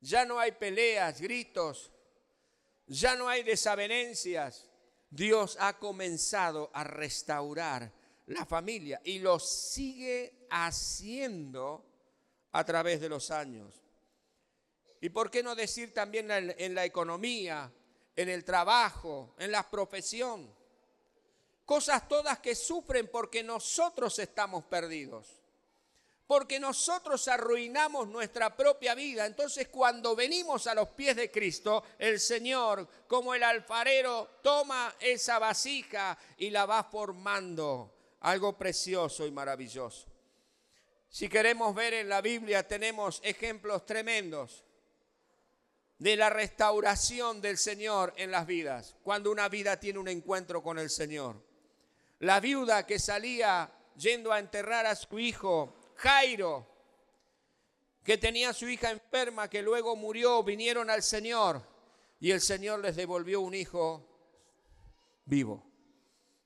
Ya 0.00 0.24
no 0.24 0.40
hay 0.40 0.52
peleas, 0.52 1.20
gritos, 1.20 1.92
ya 2.86 3.14
no 3.14 3.28
hay 3.28 3.42
desavenencias. 3.42 4.66
Dios 5.10 5.58
ha 5.60 5.78
comenzado 5.78 6.70
a 6.72 6.82
restaurar 6.82 7.92
la 8.26 8.46
familia 8.46 9.02
y 9.04 9.18
lo 9.18 9.38
sigue 9.38 10.46
haciendo 10.50 11.84
a 12.52 12.64
través 12.64 13.02
de 13.02 13.10
los 13.10 13.30
años. 13.30 13.82
Y 15.00 15.10
por 15.10 15.30
qué 15.30 15.42
no 15.42 15.54
decir 15.54 15.94
también 15.94 16.30
en 16.30 16.74
la 16.74 16.84
economía, 16.84 17.70
en 18.18 18.28
el 18.28 18.44
trabajo, 18.44 19.34
en 19.38 19.52
la 19.52 19.68
profesión. 19.70 20.52
Cosas 21.64 22.08
todas 22.08 22.40
que 22.40 22.56
sufren 22.56 23.06
porque 23.06 23.44
nosotros 23.44 24.18
estamos 24.18 24.64
perdidos. 24.64 25.28
Porque 26.26 26.58
nosotros 26.58 27.28
arruinamos 27.28 28.08
nuestra 28.08 28.56
propia 28.56 28.96
vida. 28.96 29.24
Entonces 29.24 29.68
cuando 29.68 30.16
venimos 30.16 30.66
a 30.66 30.74
los 30.74 30.88
pies 30.88 31.14
de 31.14 31.30
Cristo, 31.30 31.84
el 31.96 32.18
Señor, 32.18 32.88
como 33.06 33.36
el 33.36 33.44
alfarero, 33.44 34.40
toma 34.42 34.96
esa 34.98 35.38
vasija 35.38 36.18
y 36.38 36.50
la 36.50 36.66
va 36.66 36.82
formando. 36.82 37.94
Algo 38.22 38.58
precioso 38.58 39.26
y 39.26 39.30
maravilloso. 39.30 40.08
Si 41.08 41.28
queremos 41.28 41.72
ver 41.72 41.94
en 41.94 42.08
la 42.08 42.20
Biblia, 42.20 42.66
tenemos 42.66 43.20
ejemplos 43.22 43.86
tremendos 43.86 44.64
de 45.98 46.16
la 46.16 46.30
restauración 46.30 47.40
del 47.40 47.58
Señor 47.58 48.14
en 48.16 48.30
las 48.30 48.46
vidas, 48.46 48.96
cuando 49.02 49.30
una 49.30 49.48
vida 49.48 49.80
tiene 49.80 49.98
un 49.98 50.08
encuentro 50.08 50.62
con 50.62 50.78
el 50.78 50.90
Señor. 50.90 51.42
La 52.20 52.40
viuda 52.40 52.86
que 52.86 52.98
salía 52.98 53.70
yendo 53.96 54.32
a 54.32 54.38
enterrar 54.38 54.86
a 54.86 54.94
su 54.94 55.18
hijo, 55.18 55.74
Jairo, 55.96 56.66
que 58.04 58.16
tenía 58.16 58.50
a 58.50 58.54
su 58.54 58.68
hija 58.68 58.90
enferma, 58.90 59.50
que 59.50 59.60
luego 59.60 59.96
murió, 59.96 60.42
vinieron 60.42 60.88
al 60.88 61.02
Señor 61.02 61.62
y 62.20 62.30
el 62.30 62.40
Señor 62.40 62.80
les 62.80 62.96
devolvió 62.96 63.40
un 63.40 63.54
hijo 63.54 64.04
vivo. 65.24 65.64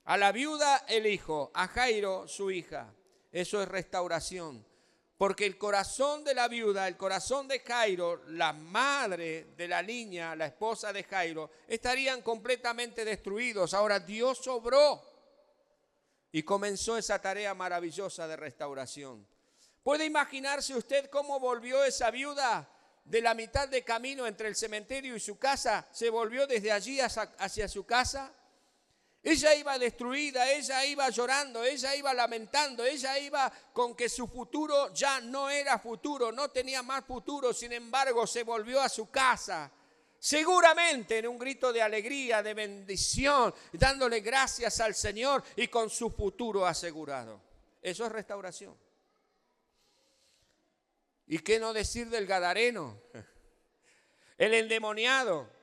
A 0.05 0.17
la 0.17 0.33
viuda 0.33 0.85
el 0.89 1.07
hijo, 1.07 1.51
a 1.55 1.69
Jairo 1.69 2.27
su 2.27 2.51
hija. 2.51 2.93
Eso 3.31 3.63
es 3.63 3.69
restauración. 3.69 4.67
Porque 5.23 5.47
el 5.47 5.57
corazón 5.57 6.25
de 6.25 6.35
la 6.35 6.49
viuda, 6.49 6.89
el 6.89 6.97
corazón 6.97 7.47
de 7.47 7.61
Jairo, 7.61 8.25
la 8.27 8.53
madre 8.53 9.53
de 9.57 9.69
la 9.69 9.81
niña, 9.81 10.35
la 10.35 10.47
esposa 10.47 10.93
de 10.93 11.05
Jairo, 11.05 11.49
estarían 11.69 12.23
completamente 12.23 13.05
destruidos. 13.05 13.73
Ahora 13.73 14.01
Dios 14.01 14.39
sobró 14.39 15.01
y 16.33 16.43
comenzó 16.43 16.99
esa 16.99 17.21
tarea 17.21 17.55
maravillosa 17.55 18.27
de 18.27 18.35
restauración. 18.35 19.25
¿Puede 19.85 20.07
imaginarse 20.07 20.75
usted 20.75 21.09
cómo 21.09 21.39
volvió 21.39 21.85
esa 21.85 22.11
viuda 22.11 22.69
de 23.05 23.21
la 23.21 23.35
mitad 23.35 23.69
de 23.69 23.85
camino 23.85 24.27
entre 24.27 24.49
el 24.49 24.57
cementerio 24.57 25.15
y 25.15 25.21
su 25.21 25.39
casa? 25.39 25.87
¿Se 25.93 26.11
volvió 26.11 26.49
desde 26.49 26.73
allí 26.73 26.99
hacia 26.99 27.69
su 27.69 27.87
casa? 27.87 28.35
Ella 29.25 29.55
iba 29.55 29.79
destruida, 29.79 30.51
ella 30.51 30.85
iba 30.85 31.09
llorando, 31.09 31.63
ella 31.63 31.95
iba 31.95 32.13
lamentando, 32.13 32.85
ella 32.85 33.17
iba 33.21 33.53
con 33.73 33.95
que 33.95 34.09
su 34.09 34.27
futuro 34.27 34.93
ya 34.93 35.21
no 35.21 35.49
era 35.49 35.79
futuro, 35.79 36.33
no 36.33 36.51
tenía 36.51 36.83
más 36.83 37.05
futuro, 37.05 37.53
sin 37.53 37.73
embargo 37.73 38.27
se 38.27 38.43
volvió 38.43 38.81
a 38.81 38.89
su 38.89 39.11
casa. 39.11 39.71
Seguramente 40.19 41.19
en 41.19 41.29
un 41.29 41.39
grito 41.39 41.73
de 41.73 41.83
alegría, 41.83 42.43
de 42.43 42.55
bendición, 42.55 43.55
dándole 43.73 44.21
gracias 44.21 44.81
al 44.81 44.95
Señor 44.95 45.45
y 45.55 45.69
con 45.69 45.89
su 45.89 46.11
futuro 46.11 46.67
asegurado. 46.67 47.41
Eso 47.81 48.05
es 48.07 48.13
restauración. 48.13 48.77
¿Y 51.29 51.39
qué 51.39 51.61
no 51.61 51.73
decir 51.73 52.11
del 52.11 52.27
Gadareno? 52.27 53.01
El 54.39 54.55
endemoniado 54.55 55.62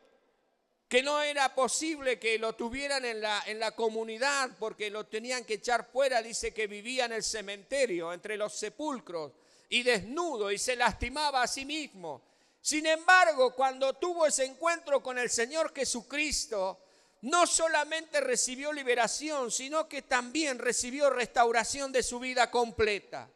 que 0.90 1.04
no 1.04 1.22
era 1.22 1.54
posible 1.54 2.18
que 2.18 2.40
lo 2.40 2.54
tuvieran 2.54 3.06
en 3.06 3.22
la, 3.22 3.44
en 3.46 3.60
la 3.60 3.76
comunidad 3.76 4.50
porque 4.58 4.90
lo 4.90 5.06
tenían 5.06 5.46
que 5.46 5.54
echar 5.54 5.88
fuera, 5.92 6.20
dice 6.24 6.52
que 6.52 6.66
vivía 6.66 7.06
en 7.06 7.14
el 7.14 7.24
cementerio, 7.24 8.12
entre 8.12 8.36
los 8.36 8.54
sepulcros, 8.56 9.32
y 9.70 9.84
desnudo, 9.84 10.52
y 10.52 10.58
se 10.58 10.76
lastimaba 10.76 11.44
a 11.44 11.48
sí 11.48 11.64
mismo. 11.64 12.24
Sin 12.60 12.88
embargo, 12.88 13.54
cuando 13.54 13.94
tuvo 13.94 14.26
ese 14.26 14.46
encuentro 14.46 15.04
con 15.04 15.20
el 15.20 15.30
Señor 15.30 15.74
Jesucristo, 15.76 16.80
no 17.22 17.46
solamente 17.46 18.20
recibió 18.20 18.74
liberación, 18.74 19.52
sino 19.52 19.88
que 19.88 20.02
también 20.02 20.58
recibió 20.58 21.12
restauración 21.12 21.92
de 21.92 22.02
su 22.02 22.20
vida 22.20 22.50
completa. 22.50 23.30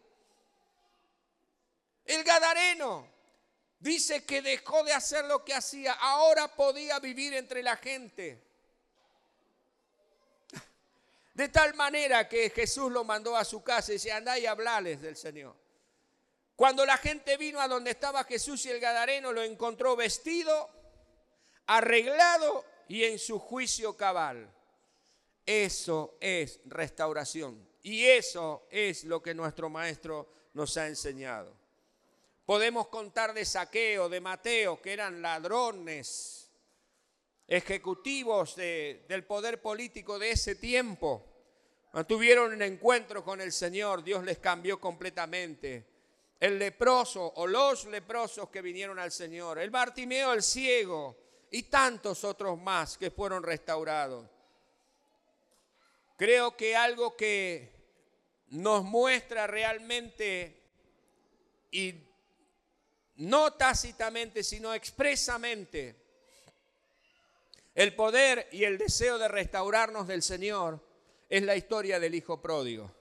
El 2.03 2.23
Gadareno, 2.23 3.12
Dice 3.83 4.23
que 4.23 4.41
dejó 4.41 4.81
de 4.85 4.93
hacer 4.93 5.25
lo 5.25 5.43
que 5.43 5.53
hacía, 5.53 5.91
ahora 5.91 6.47
podía 6.47 6.99
vivir 6.99 7.33
entre 7.33 7.61
la 7.61 7.75
gente. 7.75 8.41
De 11.33 11.49
tal 11.49 11.73
manera 11.73 12.29
que 12.29 12.49
Jesús 12.49 12.89
lo 12.89 13.03
mandó 13.03 13.35
a 13.35 13.43
su 13.43 13.61
casa 13.61 13.91
y 13.91 13.95
dice, 13.95 14.13
andá 14.13 14.39
y 14.39 14.45
hablales 14.45 15.01
del 15.01 15.17
Señor. 15.17 15.53
Cuando 16.55 16.85
la 16.85 16.95
gente 16.97 17.35
vino 17.35 17.59
a 17.59 17.67
donde 17.67 17.91
estaba 17.91 18.23
Jesús 18.23 18.65
y 18.65 18.69
el 18.69 18.79
Gadareno, 18.79 19.33
lo 19.33 19.43
encontró 19.43 19.97
vestido, 19.97 20.69
arreglado 21.67 22.63
y 22.87 23.03
en 23.03 23.19
su 23.19 23.37
juicio 23.37 23.97
cabal. 23.97 24.49
Eso 25.45 26.15
es 26.21 26.61
restauración. 26.63 27.67
Y 27.81 28.05
eso 28.05 28.65
es 28.71 29.03
lo 29.03 29.21
que 29.21 29.33
nuestro 29.33 29.69
Maestro 29.69 30.29
nos 30.53 30.77
ha 30.77 30.87
enseñado. 30.87 31.62
Podemos 32.45 32.87
contar 32.89 33.33
de 33.33 33.45
Saqueo, 33.45 34.09
de 34.09 34.19
Mateo, 34.19 34.81
que 34.81 34.91
eran 34.91 35.21
ladrones, 35.21 36.51
ejecutivos 37.47 38.55
del 38.55 39.23
poder 39.25 39.61
político 39.61 40.19
de 40.19 40.31
ese 40.31 40.55
tiempo. 40.55 41.25
tuvieron 42.05 42.51
un 42.51 42.61
encuentro 42.61 43.23
con 43.23 43.39
el 43.39 43.53
Señor, 43.53 44.03
Dios 44.03 44.25
les 44.25 44.39
cambió 44.39 44.79
completamente. 44.79 45.87
El 46.37 46.59
leproso 46.59 47.31
o 47.37 47.47
los 47.47 47.85
leprosos 47.85 48.49
que 48.49 48.61
vinieron 48.61 48.99
al 48.99 49.13
Señor, 49.13 49.59
el 49.59 49.69
Bartimeo, 49.69 50.33
el 50.33 50.43
ciego 50.43 51.15
y 51.49 51.63
tantos 51.63 52.25
otros 52.25 52.59
más 52.59 52.97
que 52.97 53.09
fueron 53.09 53.43
restaurados. 53.43 54.27
Creo 56.17 56.57
que 56.57 56.75
algo 56.75 57.15
que 57.15 57.71
nos 58.47 58.83
muestra 58.83 59.47
realmente 59.47 60.61
y 61.71 62.12
no 63.17 63.53
tácitamente, 63.53 64.43
sino 64.43 64.73
expresamente, 64.73 65.95
el 67.75 67.95
poder 67.95 68.47
y 68.51 68.65
el 68.65 68.77
deseo 68.77 69.17
de 69.17 69.27
restaurarnos 69.27 70.07
del 70.07 70.21
Señor 70.21 70.79
es 71.27 71.41
la 71.41 71.55
historia 71.55 71.99
del 71.99 72.13
Hijo 72.13 72.39
Pródigo. 72.39 72.91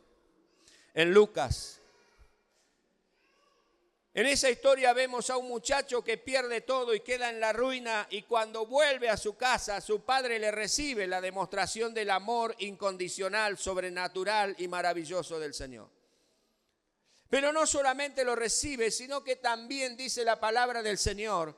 En 0.94 1.12
Lucas. 1.12 1.78
En 4.14 4.26
esa 4.26 4.50
historia 4.50 4.92
vemos 4.92 5.30
a 5.30 5.38
un 5.38 5.48
muchacho 5.48 6.04
que 6.04 6.18
pierde 6.18 6.60
todo 6.62 6.94
y 6.94 7.00
queda 7.00 7.30
en 7.30 7.40
la 7.40 7.52
ruina 7.52 8.06
y 8.10 8.22
cuando 8.22 8.66
vuelve 8.66 9.08
a 9.08 9.16
su 9.16 9.36
casa 9.36 9.80
su 9.80 10.02
padre 10.02 10.38
le 10.38 10.50
recibe 10.50 11.06
la 11.06 11.22
demostración 11.22 11.94
del 11.94 12.10
amor 12.10 12.54
incondicional, 12.58 13.56
sobrenatural 13.56 14.54
y 14.58 14.68
maravilloso 14.68 15.38
del 15.38 15.54
Señor. 15.54 15.88
Pero 17.32 17.50
no 17.50 17.66
solamente 17.66 18.24
lo 18.24 18.36
recibe, 18.36 18.90
sino 18.90 19.24
que 19.24 19.36
también 19.36 19.96
dice 19.96 20.22
la 20.22 20.38
palabra 20.38 20.82
del 20.82 20.98
Señor, 20.98 21.56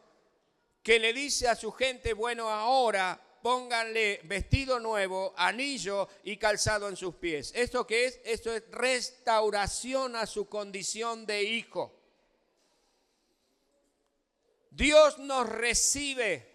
que 0.85 1.01
le 1.01 1.13
dice 1.13 1.49
a 1.49 1.57
su 1.57 1.73
gente, 1.73 2.13
bueno, 2.13 2.49
ahora 2.49 3.21
pónganle 3.43 4.21
vestido 4.23 4.79
nuevo, 4.79 5.35
anillo 5.37 6.09
y 6.23 6.37
calzado 6.37 6.89
en 6.89 6.97
sus 6.97 7.17
pies. 7.17 7.51
¿Esto 7.57 7.89
qué 7.89 8.05
es? 8.05 8.21
Esto 8.25 8.55
es 8.55 8.63
restauración 8.71 10.15
a 10.15 10.27
su 10.27 10.49
condición 10.49 11.27
de 11.27 11.43
hijo. 11.43 11.93
Dios 14.71 15.19
nos 15.19 15.49
recibe 15.49 16.54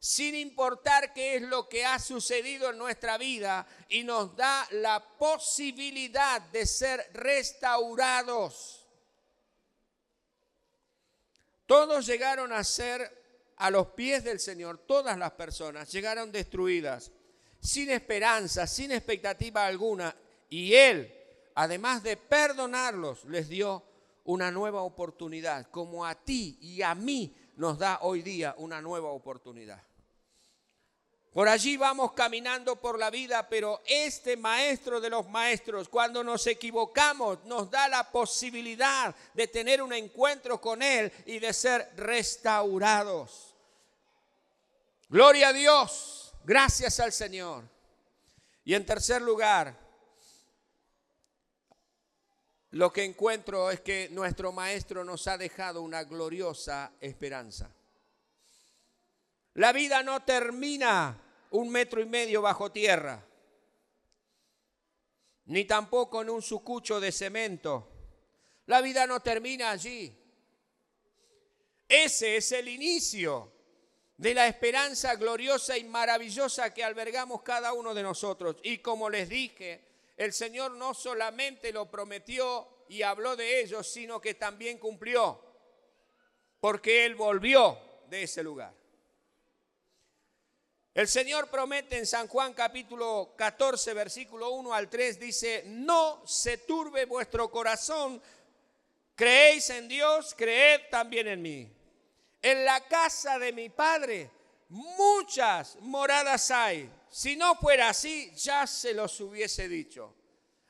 sin 0.00 0.34
importar 0.34 1.12
qué 1.12 1.36
es 1.36 1.42
lo 1.42 1.68
que 1.68 1.84
ha 1.84 1.98
sucedido 1.98 2.70
en 2.70 2.78
nuestra 2.78 3.18
vida 3.18 3.66
y 3.90 4.02
nos 4.02 4.34
da 4.34 4.66
la 4.70 4.98
posibilidad 4.98 6.40
de 6.40 6.66
ser 6.66 7.10
restaurados. 7.12 8.86
Todos 11.66 12.06
llegaron 12.06 12.50
a 12.52 12.64
ser 12.64 13.20
a 13.56 13.70
los 13.70 13.88
pies 13.88 14.24
del 14.24 14.40
Señor, 14.40 14.78
todas 14.78 15.18
las 15.18 15.32
personas 15.32 15.92
llegaron 15.92 16.32
destruidas, 16.32 17.12
sin 17.60 17.90
esperanza, 17.90 18.66
sin 18.66 18.92
expectativa 18.92 19.66
alguna, 19.66 20.16
y 20.48 20.72
Él, 20.72 21.14
además 21.54 22.02
de 22.02 22.16
perdonarlos, 22.16 23.26
les 23.26 23.50
dio 23.50 23.84
una 24.24 24.50
nueva 24.50 24.80
oportunidad, 24.80 25.70
como 25.70 26.06
a 26.06 26.14
ti 26.14 26.56
y 26.62 26.80
a 26.80 26.94
mí 26.94 27.36
nos 27.56 27.78
da 27.78 27.98
hoy 28.00 28.22
día 28.22 28.54
una 28.56 28.80
nueva 28.80 29.10
oportunidad. 29.10 29.89
Por 31.32 31.48
allí 31.48 31.76
vamos 31.76 32.12
caminando 32.12 32.74
por 32.76 32.98
la 32.98 33.08
vida, 33.08 33.48
pero 33.48 33.80
este 33.86 34.36
maestro 34.36 35.00
de 35.00 35.10
los 35.10 35.28
maestros, 35.28 35.88
cuando 35.88 36.24
nos 36.24 36.44
equivocamos, 36.48 37.44
nos 37.44 37.70
da 37.70 37.86
la 37.86 38.10
posibilidad 38.10 39.14
de 39.34 39.46
tener 39.46 39.80
un 39.80 39.92
encuentro 39.92 40.60
con 40.60 40.82
Él 40.82 41.12
y 41.26 41.38
de 41.38 41.52
ser 41.52 41.92
restaurados. 41.96 43.54
Gloria 45.08 45.48
a 45.48 45.52
Dios, 45.52 46.34
gracias 46.44 46.98
al 46.98 47.12
Señor. 47.12 47.62
Y 48.64 48.74
en 48.74 48.84
tercer 48.84 49.22
lugar, 49.22 49.76
lo 52.72 52.92
que 52.92 53.04
encuentro 53.04 53.70
es 53.70 53.80
que 53.80 54.08
nuestro 54.10 54.50
maestro 54.50 55.04
nos 55.04 55.28
ha 55.28 55.38
dejado 55.38 55.82
una 55.82 56.02
gloriosa 56.02 56.90
esperanza. 57.00 57.70
La 59.54 59.72
vida 59.72 60.02
no 60.02 60.22
termina 60.24 61.20
un 61.50 61.70
metro 61.70 62.00
y 62.00 62.06
medio 62.06 62.42
bajo 62.42 62.70
tierra, 62.70 63.24
ni 65.46 65.64
tampoco 65.64 66.22
en 66.22 66.30
un 66.30 66.42
sucucho 66.42 67.00
de 67.00 67.10
cemento. 67.10 67.88
La 68.66 68.80
vida 68.80 69.06
no 69.06 69.20
termina 69.20 69.70
allí. 69.70 70.16
Ese 71.88 72.36
es 72.36 72.52
el 72.52 72.68
inicio 72.68 73.50
de 74.16 74.34
la 74.34 74.46
esperanza 74.46 75.16
gloriosa 75.16 75.76
y 75.76 75.82
maravillosa 75.82 76.72
que 76.72 76.84
albergamos 76.84 77.42
cada 77.42 77.72
uno 77.72 77.94
de 77.94 78.04
nosotros. 78.04 78.56
Y 78.62 78.78
como 78.78 79.10
les 79.10 79.28
dije, 79.28 79.80
el 80.16 80.32
Señor 80.32 80.72
no 80.72 80.94
solamente 80.94 81.72
lo 81.72 81.90
prometió 81.90 82.84
y 82.88 83.02
habló 83.02 83.34
de 83.34 83.60
ello, 83.62 83.82
sino 83.82 84.20
que 84.20 84.34
también 84.34 84.78
cumplió, 84.78 85.42
porque 86.60 87.06
Él 87.06 87.16
volvió 87.16 87.78
de 88.08 88.22
ese 88.22 88.42
lugar. 88.42 88.79
El 90.92 91.06
Señor 91.06 91.48
promete 91.48 91.98
en 91.98 92.06
San 92.06 92.26
Juan 92.26 92.52
capítulo 92.52 93.34
14, 93.36 93.94
versículo 93.94 94.50
1 94.50 94.74
al 94.74 94.90
3, 94.90 95.20
dice, 95.20 95.62
no 95.66 96.26
se 96.26 96.58
turbe 96.58 97.04
vuestro 97.04 97.50
corazón, 97.50 98.20
creéis 99.14 99.70
en 99.70 99.86
Dios, 99.86 100.34
creed 100.36 100.80
también 100.90 101.28
en 101.28 101.42
mí. 101.42 101.72
En 102.42 102.64
la 102.64 102.80
casa 102.80 103.38
de 103.38 103.52
mi 103.52 103.68
Padre 103.68 104.30
muchas 104.70 105.76
moradas 105.80 106.50
hay. 106.50 106.90
Si 107.10 107.36
no 107.36 107.56
fuera 107.56 107.90
así, 107.90 108.32
ya 108.36 108.66
se 108.66 108.94
los 108.94 109.20
hubiese 109.20 109.68
dicho. 109.68 110.14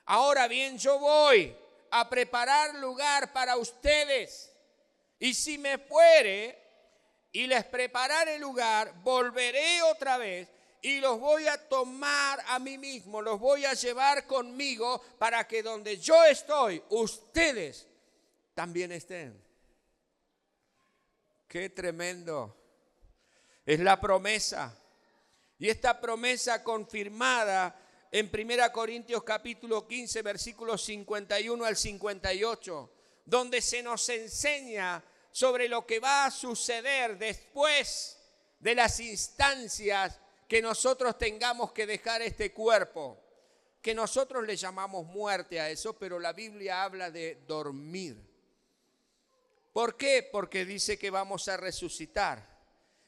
Ahora 0.07 0.49
bien, 0.49 0.79
yo 0.79 0.99
voy 0.99 1.55
a 1.91 2.09
preparar 2.09 2.75
lugar 2.77 3.33
para 3.33 3.57
ustedes. 3.57 4.53
Y 5.19 5.35
si 5.35 5.59
me 5.59 5.79
fuere 5.79 6.60
y 7.33 7.47
les 7.47 7.65
prepararé 7.65 8.39
lugar, 8.39 8.95
volveré 9.03 9.83
otra 9.83 10.19
vez 10.19 10.49
y 10.83 11.01
los 11.01 11.21
voy 11.21 11.47
a 11.47 11.69
tomar 11.69 12.43
a 12.47 12.59
mí 12.59 12.79
mismo, 12.79 13.21
los 13.21 13.39
voy 13.39 13.65
a 13.65 13.75
llevar 13.75 14.27
conmigo 14.27 15.01
para 15.19 15.47
que 15.47 15.63
donde 15.63 15.99
yo 15.99 16.25
estoy, 16.25 16.83
ustedes 16.89 17.87
también 18.55 18.93
estén. 18.93 19.41
Qué 21.47 21.71
tremendo. 21.71 22.57
Es 23.67 23.81
la 23.81 24.01
promesa. 24.01 24.77
Y 25.59 25.69
esta 25.69 26.01
promesa 26.01 26.65
confirmada 26.65 27.77
en 28.11 28.31
1 28.33 28.73
Corintios 28.73 29.23
capítulo 29.23 29.87
15, 29.87 30.23
versículos 30.23 30.83
51 30.85 31.65
al 31.65 31.77
58, 31.77 32.93
donde 33.25 33.61
se 33.61 33.83
nos 33.83 34.09
enseña 34.09 35.03
sobre 35.33 35.69
lo 35.69 35.87
que 35.87 36.01
va 36.01 36.27
a 36.27 36.31
suceder 36.31 37.19
después 37.19 38.19
de 38.59 38.75
las 38.75 39.01
instancias 39.01 40.19
que 40.49 40.61
nosotros 40.61 41.17
tengamos 41.17 41.73
que 41.73 41.87
dejar 41.87 42.23
este 42.23 42.53
cuerpo, 42.53 43.19
que 43.81 43.95
nosotros 43.95 44.45
le 44.47 44.57
llamamos 44.57 45.07
muerte 45.07 45.61
a 45.61 45.71
eso, 45.71 45.97
pero 45.97 46.19
la 46.19 46.33
Biblia 46.33 46.83
habla 46.83 47.11
de 47.11 47.43
dormir. 47.47 48.17
¿Por 49.73 49.97
qué? 49.97 50.29
Porque 50.31 50.65
dice 50.65 50.99
que 50.99 51.11
vamos 51.11 51.49
a 51.49 51.57
resucitar. 51.57 52.51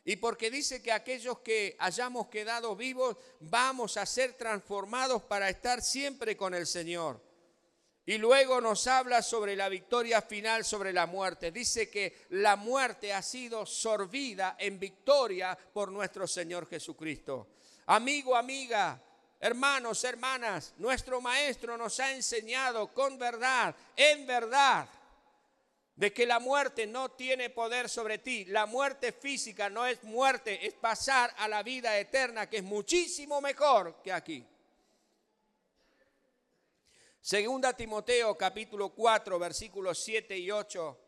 Y 0.04 0.16
porque 0.16 0.50
dice 0.50 0.82
que 0.82 0.92
aquellos 0.92 1.40
que 1.40 1.76
hayamos 1.78 2.28
quedado 2.28 2.74
vivos 2.74 3.16
vamos 3.40 3.96
a 3.96 4.06
ser 4.06 4.34
transformados 4.34 5.22
para 5.22 5.48
estar 5.48 5.82
siempre 5.82 6.36
con 6.36 6.54
el 6.54 6.66
Señor. 6.66 7.20
Y 8.04 8.18
luego 8.18 8.60
nos 8.60 8.86
habla 8.88 9.22
sobre 9.22 9.54
la 9.54 9.68
victoria 9.68 10.20
final 10.20 10.64
sobre 10.64 10.92
la 10.92 11.06
muerte. 11.06 11.52
Dice 11.52 11.88
que 11.88 12.26
la 12.30 12.56
muerte 12.56 13.12
ha 13.12 13.22
sido 13.22 13.64
sorbida 13.64 14.56
en 14.58 14.80
victoria 14.80 15.56
por 15.72 15.92
nuestro 15.92 16.26
Señor 16.26 16.68
Jesucristo. 16.68 17.48
Amigo, 17.86 18.34
amiga, 18.34 19.00
hermanos, 19.38 20.02
hermanas, 20.02 20.74
nuestro 20.78 21.20
Maestro 21.20 21.76
nos 21.76 22.00
ha 22.00 22.12
enseñado 22.12 22.92
con 22.92 23.18
verdad, 23.18 23.74
en 23.94 24.26
verdad, 24.26 24.88
de 25.94 26.12
que 26.12 26.26
la 26.26 26.40
muerte 26.40 26.88
no 26.88 27.12
tiene 27.12 27.50
poder 27.50 27.88
sobre 27.88 28.18
ti. 28.18 28.46
La 28.46 28.66
muerte 28.66 29.12
física 29.12 29.70
no 29.70 29.86
es 29.86 30.02
muerte, 30.02 30.66
es 30.66 30.74
pasar 30.74 31.32
a 31.38 31.46
la 31.46 31.62
vida 31.62 31.96
eterna, 31.96 32.50
que 32.50 32.56
es 32.56 32.64
muchísimo 32.64 33.40
mejor 33.40 34.02
que 34.02 34.12
aquí. 34.12 34.44
Segunda 37.22 37.72
Timoteo 37.72 38.36
capítulo 38.36 38.88
4 38.88 39.38
versículos 39.38 39.96
7 40.02 40.36
y 40.36 40.50
8 40.50 40.98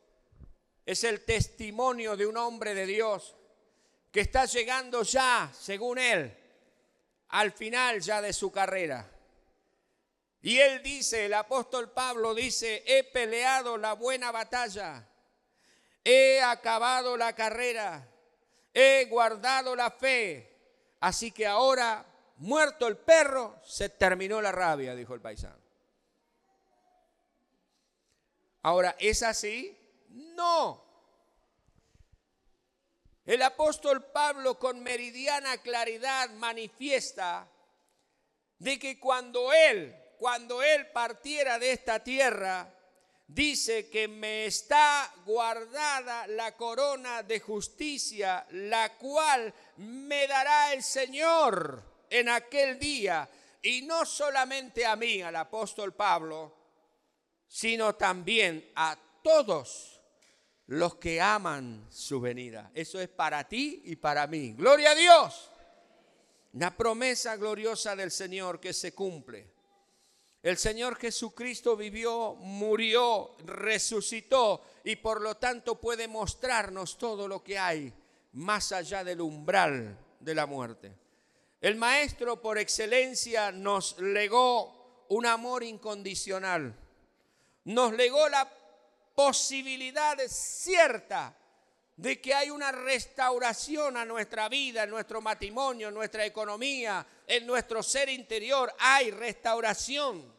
es 0.87 1.03
el 1.03 1.25
testimonio 1.25 2.17
de 2.17 2.25
un 2.25 2.37
hombre 2.37 2.73
de 2.73 2.87
Dios 2.87 3.35
que 4.13 4.21
está 4.21 4.45
llegando 4.45 5.03
ya, 5.03 5.51
según 5.53 5.99
él, 5.99 6.33
al 7.31 7.51
final 7.51 8.01
ya 8.01 8.23
de 8.23 8.33
su 8.33 8.53
carrera. 8.53 9.11
Y 10.41 10.59
él 10.59 10.85
dice, 10.85 11.27
el 11.27 11.35
apóstol 11.35 11.91
Pablo 11.91 12.33
dice, 12.33 12.85
he 12.87 13.03
peleado 13.03 13.77
la 13.77 13.95
buena 13.95 14.31
batalla, 14.31 15.05
he 16.05 16.41
acabado 16.41 17.17
la 17.17 17.35
carrera, 17.35 18.09
he 18.73 19.07
guardado 19.07 19.75
la 19.75 19.91
fe. 19.91 20.49
Así 21.01 21.33
que 21.33 21.45
ahora, 21.45 22.07
muerto 22.37 22.87
el 22.87 22.99
perro, 22.99 23.59
se 23.65 23.89
terminó 23.89 24.41
la 24.41 24.53
rabia, 24.53 24.95
dijo 24.95 25.13
el 25.13 25.21
paisano. 25.21 25.64
Ahora, 28.65 28.97
¿es 28.99 29.23
así? 29.23 29.77
No. 30.09 30.83
El 33.27 33.43
apóstol 33.43 34.07
Pablo 34.07 34.59
con 34.59 34.83
meridiana 34.83 35.59
claridad 35.59 36.31
manifiesta 36.31 37.47
de 38.59 38.79
que 38.79 38.99
cuando 38.99 39.53
él, 39.53 39.95
cuando 40.19 40.63
él 40.63 40.91
partiera 40.93 41.59
de 41.59 41.73
esta 41.73 42.03
tierra, 42.03 42.75
dice 43.27 43.91
que 43.91 44.09
me 44.09 44.47
está 44.47 45.13
guardada 45.27 46.27
la 46.29 46.57
corona 46.57 47.23
de 47.23 47.41
justicia, 47.41 48.47
la 48.53 48.97
cual 48.97 49.53
me 49.77 50.27
dará 50.27 50.73
el 50.73 50.83
Señor 50.83 51.83
en 52.09 52.31
aquel 52.31 52.79
día. 52.79 53.29
Y 53.61 53.83
no 53.83 54.07
solamente 54.07 54.87
a 54.87 54.97
mí, 54.97 55.21
al 55.21 55.37
apóstol 55.37 55.93
Pablo, 55.93 56.64
sino 57.55 57.95
también 57.95 58.69
a 58.75 58.99
todos 59.23 60.01
los 60.67 60.97
que 60.97 61.21
aman 61.21 61.87
su 61.89 62.21
venida. 62.21 62.73
Eso 62.75 63.01
es 63.01 63.09
para 63.09 63.47
ti 63.47 63.81
y 63.85 63.95
para 63.95 64.27
mí. 64.27 64.55
Gloria 64.55 64.91
a 64.91 64.95
Dios. 64.97 65.53
Una 66.53 66.77
promesa 66.77 67.37
gloriosa 67.37 67.95
del 67.95 68.11
Señor 68.11 68.59
que 68.59 68.73
se 68.73 68.93
cumple. 68.93 69.53
El 70.43 70.59
Señor 70.59 70.97
Jesucristo 70.97 71.77
vivió, 71.77 72.35
murió, 72.35 73.37
resucitó 73.45 74.65
y 74.83 74.97
por 74.97 75.21
lo 75.21 75.37
tanto 75.37 75.81
puede 75.81 76.09
mostrarnos 76.09 76.99
todo 76.99 77.29
lo 77.29 77.45
que 77.45 77.57
hay 77.57 77.95
más 78.33 78.73
allá 78.73 79.05
del 79.05 79.21
umbral 79.21 79.97
de 80.19 80.35
la 80.35 80.47
muerte. 80.47 80.93
El 81.61 81.77
Maestro 81.77 82.43
por 82.43 82.59
excelencia 82.59 83.53
nos 83.53 83.97
legó 84.01 85.07
un 85.09 85.25
amor 85.25 85.63
incondicional 85.63 86.81
nos 87.65 87.93
legó 87.95 88.29
la 88.29 88.51
posibilidad 89.15 90.19
cierta 90.29 91.37
de 91.97 92.21
que 92.21 92.35
hay 92.35 92.51
una 92.51 92.73
restauración 92.73 93.97
a 93.97 94.05
nuestra 94.05 94.49
vida, 94.49 94.83
en 94.83 94.91
nuestro 94.91 95.21
matrimonio, 95.21 95.89
en 95.89 95.95
nuestra 95.95 96.27
economía, 96.27 97.07
en 97.27 97.47
nuestro 97.47 97.83
ser 97.83 98.09
interior. 98.09 98.75
Hay 98.79 99.11
restauración. 99.13 100.35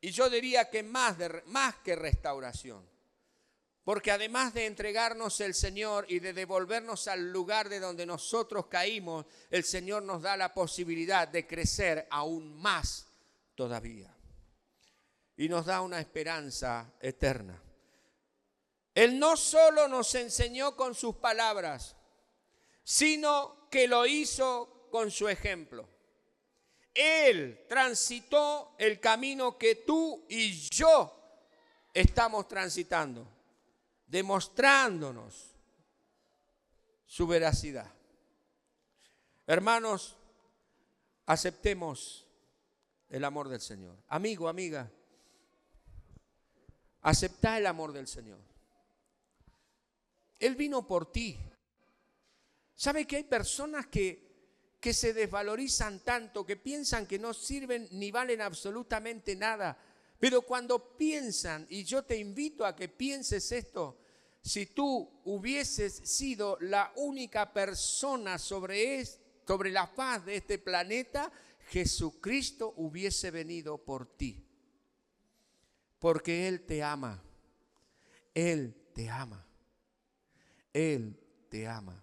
Y 0.00 0.10
yo 0.10 0.30
diría 0.30 0.70
que 0.70 0.82
más, 0.82 1.16
más 1.46 1.76
que 1.76 1.96
restauración. 1.96 2.88
Porque 3.84 4.12
además 4.12 4.54
de 4.54 4.66
entregarnos 4.66 5.40
el 5.40 5.54
Señor 5.54 6.06
y 6.08 6.20
de 6.20 6.32
devolvernos 6.32 7.08
al 7.08 7.32
lugar 7.32 7.68
de 7.68 7.80
donde 7.80 8.06
nosotros 8.06 8.66
caímos, 8.66 9.26
el 9.50 9.64
Señor 9.64 10.04
nos 10.04 10.22
da 10.22 10.36
la 10.36 10.54
posibilidad 10.54 11.26
de 11.26 11.48
crecer 11.48 12.06
aún 12.10 12.60
más 12.60 13.08
todavía 13.56 14.14
y 15.36 15.48
nos 15.48 15.66
da 15.66 15.80
una 15.80 16.00
esperanza 16.00 16.92
eterna. 17.00 17.60
Él 18.94 19.18
no 19.18 19.36
solo 19.36 19.88
nos 19.88 20.14
enseñó 20.14 20.76
con 20.76 20.94
sus 20.94 21.16
palabras, 21.16 21.96
sino 22.84 23.68
que 23.70 23.88
lo 23.88 24.06
hizo 24.06 24.88
con 24.90 25.10
su 25.10 25.28
ejemplo. 25.28 25.88
Él 26.94 27.64
transitó 27.68 28.74
el 28.78 29.00
camino 29.00 29.56
que 29.56 29.76
tú 29.76 30.26
y 30.28 30.52
yo 30.68 31.18
estamos 31.94 32.46
transitando, 32.48 33.26
demostrándonos 34.06 35.54
su 37.06 37.26
veracidad. 37.26 37.90
Hermanos, 39.46 40.16
aceptemos 41.26 42.26
el 43.08 43.24
amor 43.24 43.48
del 43.48 43.60
Señor. 43.60 43.96
Amigo, 44.08 44.48
amiga, 44.48 44.90
Acepta 47.02 47.58
el 47.58 47.66
amor 47.66 47.92
del 47.92 48.06
Señor. 48.06 48.38
Él 50.38 50.54
vino 50.54 50.86
por 50.86 51.10
ti. 51.10 51.38
¿Sabe 52.74 53.06
que 53.06 53.16
hay 53.16 53.24
personas 53.24 53.86
que, 53.88 54.76
que 54.80 54.92
se 54.94 55.12
desvalorizan 55.12 56.00
tanto, 56.00 56.46
que 56.46 56.56
piensan 56.56 57.06
que 57.06 57.18
no 57.18 57.34
sirven 57.34 57.88
ni 57.92 58.10
valen 58.10 58.40
absolutamente 58.40 59.34
nada? 59.34 59.76
Pero 60.18 60.42
cuando 60.42 60.96
piensan, 60.96 61.66
y 61.68 61.82
yo 61.82 62.04
te 62.04 62.16
invito 62.16 62.64
a 62.64 62.76
que 62.76 62.88
pienses 62.88 63.50
esto, 63.50 63.98
si 64.40 64.66
tú 64.66 65.22
hubieses 65.24 65.94
sido 66.04 66.56
la 66.60 66.92
única 66.96 67.52
persona 67.52 68.38
sobre, 68.38 69.04
sobre 69.44 69.70
la 69.70 69.88
faz 69.88 70.24
de 70.24 70.36
este 70.36 70.58
planeta, 70.58 71.32
Jesucristo 71.68 72.74
hubiese 72.76 73.32
venido 73.32 73.78
por 73.78 74.16
ti 74.16 74.41
porque 76.02 76.48
Él 76.48 76.66
te 76.66 76.82
ama. 76.82 77.22
Él 78.34 78.74
te 78.92 79.08
ama. 79.08 79.46
Él 80.72 81.16
te 81.48 81.68
ama. 81.68 82.02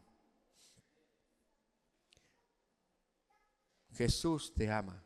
Jesús 3.93 4.53
te 4.53 4.71
ama. 4.71 5.03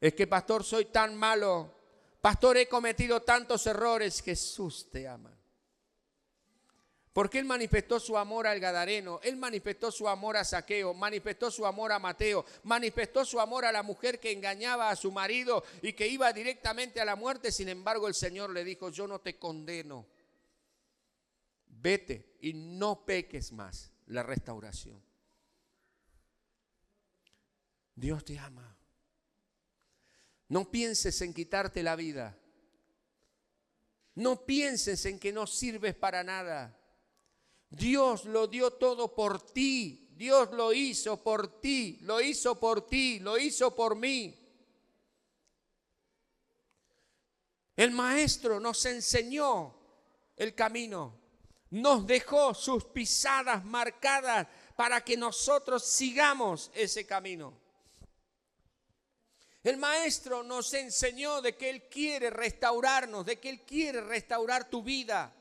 Es 0.00 0.14
que, 0.14 0.26
pastor, 0.26 0.64
soy 0.64 0.86
tan 0.86 1.14
malo. 1.14 1.72
Pastor, 2.20 2.56
he 2.56 2.68
cometido 2.68 3.22
tantos 3.22 3.64
errores. 3.68 4.20
Jesús 4.20 4.90
te 4.90 5.06
ama. 5.06 5.30
Porque 7.12 7.40
Él 7.40 7.44
manifestó 7.44 7.98
su 7.98 8.16
amor 8.16 8.46
al 8.46 8.60
Gadareno, 8.60 9.18
Él 9.24 9.36
manifestó 9.36 9.90
su 9.90 10.08
amor 10.08 10.36
a 10.36 10.44
Saqueo, 10.44 10.94
manifestó 10.94 11.50
su 11.50 11.66
amor 11.66 11.90
a 11.90 11.98
Mateo, 11.98 12.44
manifestó 12.62 13.24
su 13.24 13.40
amor 13.40 13.64
a 13.64 13.72
la 13.72 13.82
mujer 13.82 14.20
que 14.20 14.30
engañaba 14.30 14.90
a 14.90 14.96
su 14.96 15.10
marido 15.10 15.64
y 15.82 15.92
que 15.92 16.06
iba 16.06 16.32
directamente 16.32 17.00
a 17.00 17.04
la 17.04 17.16
muerte. 17.16 17.50
Sin 17.50 17.68
embargo, 17.68 18.06
el 18.06 18.14
Señor 18.14 18.50
le 18.50 18.62
dijo, 18.62 18.90
yo 18.90 19.08
no 19.08 19.20
te 19.20 19.36
condeno. 19.38 20.06
Vete 21.66 22.36
y 22.40 22.52
no 22.52 23.04
peques 23.04 23.50
más 23.50 23.90
la 24.06 24.22
restauración. 24.22 25.02
Dios 27.96 28.24
te 28.24 28.38
ama. 28.38 28.76
No 30.48 30.70
pienses 30.70 31.20
en 31.22 31.34
quitarte 31.34 31.82
la 31.82 31.96
vida. 31.96 32.38
No 34.14 34.46
pienses 34.46 35.06
en 35.06 35.18
que 35.18 35.32
no 35.32 35.46
sirves 35.46 35.94
para 35.94 36.22
nada. 36.22 36.79
Dios 37.70 38.24
lo 38.24 38.46
dio 38.46 38.72
todo 38.72 39.14
por 39.14 39.40
ti. 39.52 40.08
Dios 40.20 40.50
lo 40.52 40.74
hizo 40.74 41.22
por 41.22 41.62
ti, 41.62 41.98
lo 42.02 42.20
hizo 42.20 42.60
por 42.60 42.86
ti, 42.86 43.20
lo 43.20 43.38
hizo 43.38 43.74
por 43.74 43.96
mí. 43.96 44.36
El 47.74 47.92
maestro 47.92 48.60
nos 48.60 48.84
enseñó 48.84 49.74
el 50.36 50.54
camino, 50.54 51.18
nos 51.70 52.06
dejó 52.06 52.52
sus 52.52 52.84
pisadas 52.84 53.64
marcadas 53.64 54.46
para 54.76 55.02
que 55.02 55.16
nosotros 55.16 55.86
sigamos 55.86 56.70
ese 56.74 57.06
camino. 57.06 57.58
El 59.62 59.78
maestro 59.78 60.42
nos 60.42 60.74
enseñó 60.74 61.40
de 61.40 61.56
que 61.56 61.70
Él 61.70 61.88
quiere 61.88 62.28
restaurarnos, 62.28 63.24
de 63.24 63.40
que 63.40 63.48
Él 63.48 63.62
quiere 63.62 64.02
restaurar 64.02 64.68
tu 64.68 64.82
vida. 64.82 65.34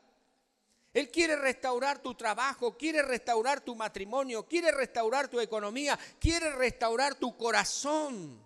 Él 0.94 1.12
quiere 1.12 1.36
restaurar 1.36 2.02
tu 2.02 2.16
trabajo, 2.16 2.76
quiere 2.76 3.04
restaurar 3.04 3.62
tu 3.62 3.76
matrimonio, 3.76 4.48
quiere 4.48 4.72
restaurar 4.72 5.28
tu 5.28 5.40
economía, 5.40 5.98
quiere 6.20 6.52
restaurar 6.54 7.16
tu 7.16 7.38
corazón. 7.38 8.42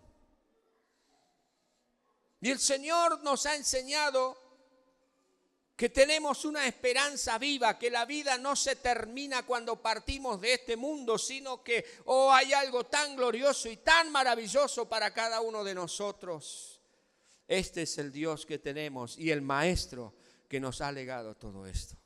Y 2.41 2.51
el 2.51 2.59
Señor 2.59 3.23
nos 3.23 3.45
ha 3.45 3.55
enseñado 3.55 4.37
que 5.77 5.87
tenemos 5.87 6.43
una 6.43 6.67
esperanza 6.67 7.37
viva, 7.37 7.79
que 7.79 7.89
la 7.89 8.05
vida 8.05 8.37
no 8.37 8.57
se 8.57 8.75
termina 8.75 9.45
cuando 9.45 9.81
partimos 9.81 10.41
de 10.41 10.55
este 10.55 10.75
mundo, 10.75 11.17
sino 11.17 11.63
que 11.63 11.85
oh, 12.05 12.31
hay 12.31 12.51
algo 12.51 12.85
tan 12.85 13.15
glorioso 13.15 13.69
y 13.69 13.77
tan 13.77 14.11
maravilloso 14.11 14.87
para 14.89 15.13
cada 15.13 15.39
uno 15.39 15.63
de 15.63 15.73
nosotros. 15.73 16.81
Este 17.47 17.83
es 17.83 17.97
el 17.97 18.11
Dios 18.11 18.45
que 18.45 18.59
tenemos 18.59 19.17
y 19.17 19.31
el 19.31 19.41
Maestro 19.41 20.13
que 20.49 20.59
nos 20.59 20.81
ha 20.81 20.91
legado 20.91 21.35
todo 21.35 21.65
esto. 21.65 22.02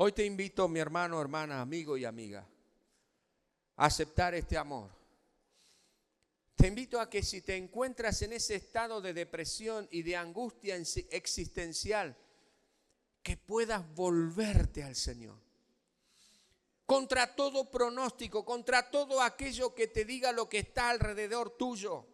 Hoy 0.00 0.12
te 0.12 0.24
invito, 0.24 0.68
mi 0.68 0.78
hermano, 0.78 1.20
hermana, 1.20 1.60
amigo 1.60 1.96
y 1.96 2.04
amiga, 2.04 2.46
a 3.74 3.86
aceptar 3.86 4.32
este 4.32 4.56
amor. 4.56 4.90
Te 6.54 6.68
invito 6.68 7.00
a 7.00 7.10
que 7.10 7.20
si 7.20 7.40
te 7.40 7.56
encuentras 7.56 8.22
en 8.22 8.32
ese 8.32 8.54
estado 8.54 9.00
de 9.00 9.12
depresión 9.12 9.88
y 9.90 10.02
de 10.02 10.14
angustia 10.14 10.76
existencial, 10.76 12.16
que 13.24 13.36
puedas 13.36 13.92
volverte 13.96 14.84
al 14.84 14.94
Señor. 14.94 15.36
Contra 16.86 17.34
todo 17.34 17.68
pronóstico, 17.68 18.44
contra 18.44 18.92
todo 18.92 19.20
aquello 19.20 19.74
que 19.74 19.88
te 19.88 20.04
diga 20.04 20.30
lo 20.30 20.48
que 20.48 20.60
está 20.60 20.90
alrededor 20.90 21.56
tuyo. 21.58 22.06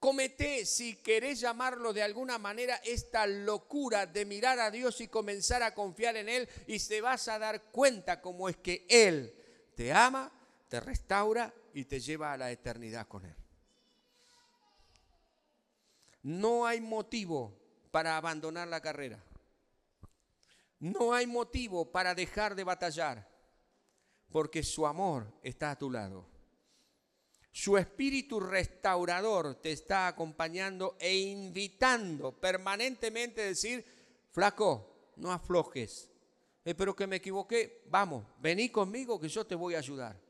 Comete, 0.00 0.64
si 0.64 0.96
querés 0.96 1.40
llamarlo 1.40 1.92
de 1.92 2.02
alguna 2.02 2.38
manera, 2.38 2.76
esta 2.76 3.26
locura 3.26 4.06
de 4.06 4.24
mirar 4.24 4.58
a 4.58 4.70
Dios 4.70 4.98
y 5.02 5.08
comenzar 5.08 5.62
a 5.62 5.74
confiar 5.74 6.16
en 6.16 6.30
Él 6.30 6.48
y 6.66 6.78
se 6.78 7.02
vas 7.02 7.28
a 7.28 7.38
dar 7.38 7.64
cuenta 7.64 8.22
cómo 8.22 8.48
es 8.48 8.56
que 8.56 8.86
Él 8.88 9.34
te 9.76 9.92
ama, 9.92 10.32
te 10.68 10.80
restaura 10.80 11.52
y 11.74 11.84
te 11.84 12.00
lleva 12.00 12.32
a 12.32 12.38
la 12.38 12.50
eternidad 12.50 13.06
con 13.08 13.26
Él. 13.26 13.36
No 16.22 16.66
hay 16.66 16.80
motivo 16.80 17.54
para 17.90 18.16
abandonar 18.16 18.68
la 18.68 18.80
carrera. 18.80 19.22
No 20.78 21.12
hay 21.12 21.26
motivo 21.26 21.92
para 21.92 22.14
dejar 22.14 22.54
de 22.54 22.64
batallar, 22.64 23.28
porque 24.30 24.62
su 24.62 24.86
amor 24.86 25.30
está 25.42 25.72
a 25.72 25.78
tu 25.78 25.90
lado. 25.90 26.29
Su 27.52 27.76
espíritu 27.76 28.38
restaurador 28.38 29.56
te 29.56 29.72
está 29.72 30.06
acompañando 30.06 30.96
e 31.00 31.16
invitando 31.16 32.32
permanentemente 32.32 33.42
a 33.42 33.46
decir, 33.46 33.84
flaco, 34.30 35.12
no 35.16 35.32
aflojes. 35.32 36.08
Espero 36.64 36.94
que 36.94 37.06
me 37.06 37.16
equivoqué, 37.16 37.82
vamos, 37.88 38.24
vení 38.38 38.68
conmigo 38.68 39.18
que 39.18 39.28
yo 39.28 39.44
te 39.46 39.54
voy 39.54 39.74
a 39.74 39.78
ayudar. 39.78 40.20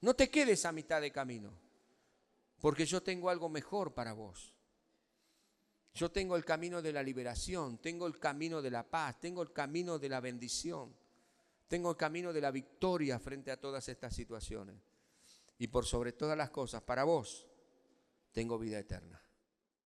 No 0.00 0.14
te 0.14 0.30
quedes 0.30 0.64
a 0.64 0.72
mitad 0.72 1.00
de 1.00 1.10
camino, 1.10 1.50
porque 2.60 2.86
yo 2.86 3.02
tengo 3.02 3.30
algo 3.30 3.48
mejor 3.48 3.94
para 3.94 4.12
vos. 4.12 4.54
Yo 5.94 6.10
tengo 6.10 6.36
el 6.36 6.44
camino 6.44 6.82
de 6.82 6.92
la 6.92 7.02
liberación, 7.02 7.78
tengo 7.78 8.06
el 8.06 8.18
camino 8.18 8.60
de 8.60 8.70
la 8.70 8.82
paz, 8.82 9.20
tengo 9.20 9.42
el 9.42 9.52
camino 9.52 9.98
de 9.98 10.08
la 10.08 10.20
bendición. 10.20 10.94
Tengo 11.74 11.90
el 11.90 11.96
camino 11.96 12.32
de 12.32 12.40
la 12.40 12.52
victoria 12.52 13.18
frente 13.18 13.50
a 13.50 13.58
todas 13.58 13.88
estas 13.88 14.14
situaciones. 14.14 14.76
Y 15.58 15.66
por 15.66 15.84
sobre 15.84 16.12
todas 16.12 16.38
las 16.38 16.50
cosas, 16.50 16.82
para 16.82 17.02
vos, 17.02 17.48
tengo 18.30 18.60
vida 18.60 18.78
eterna. 18.78 19.20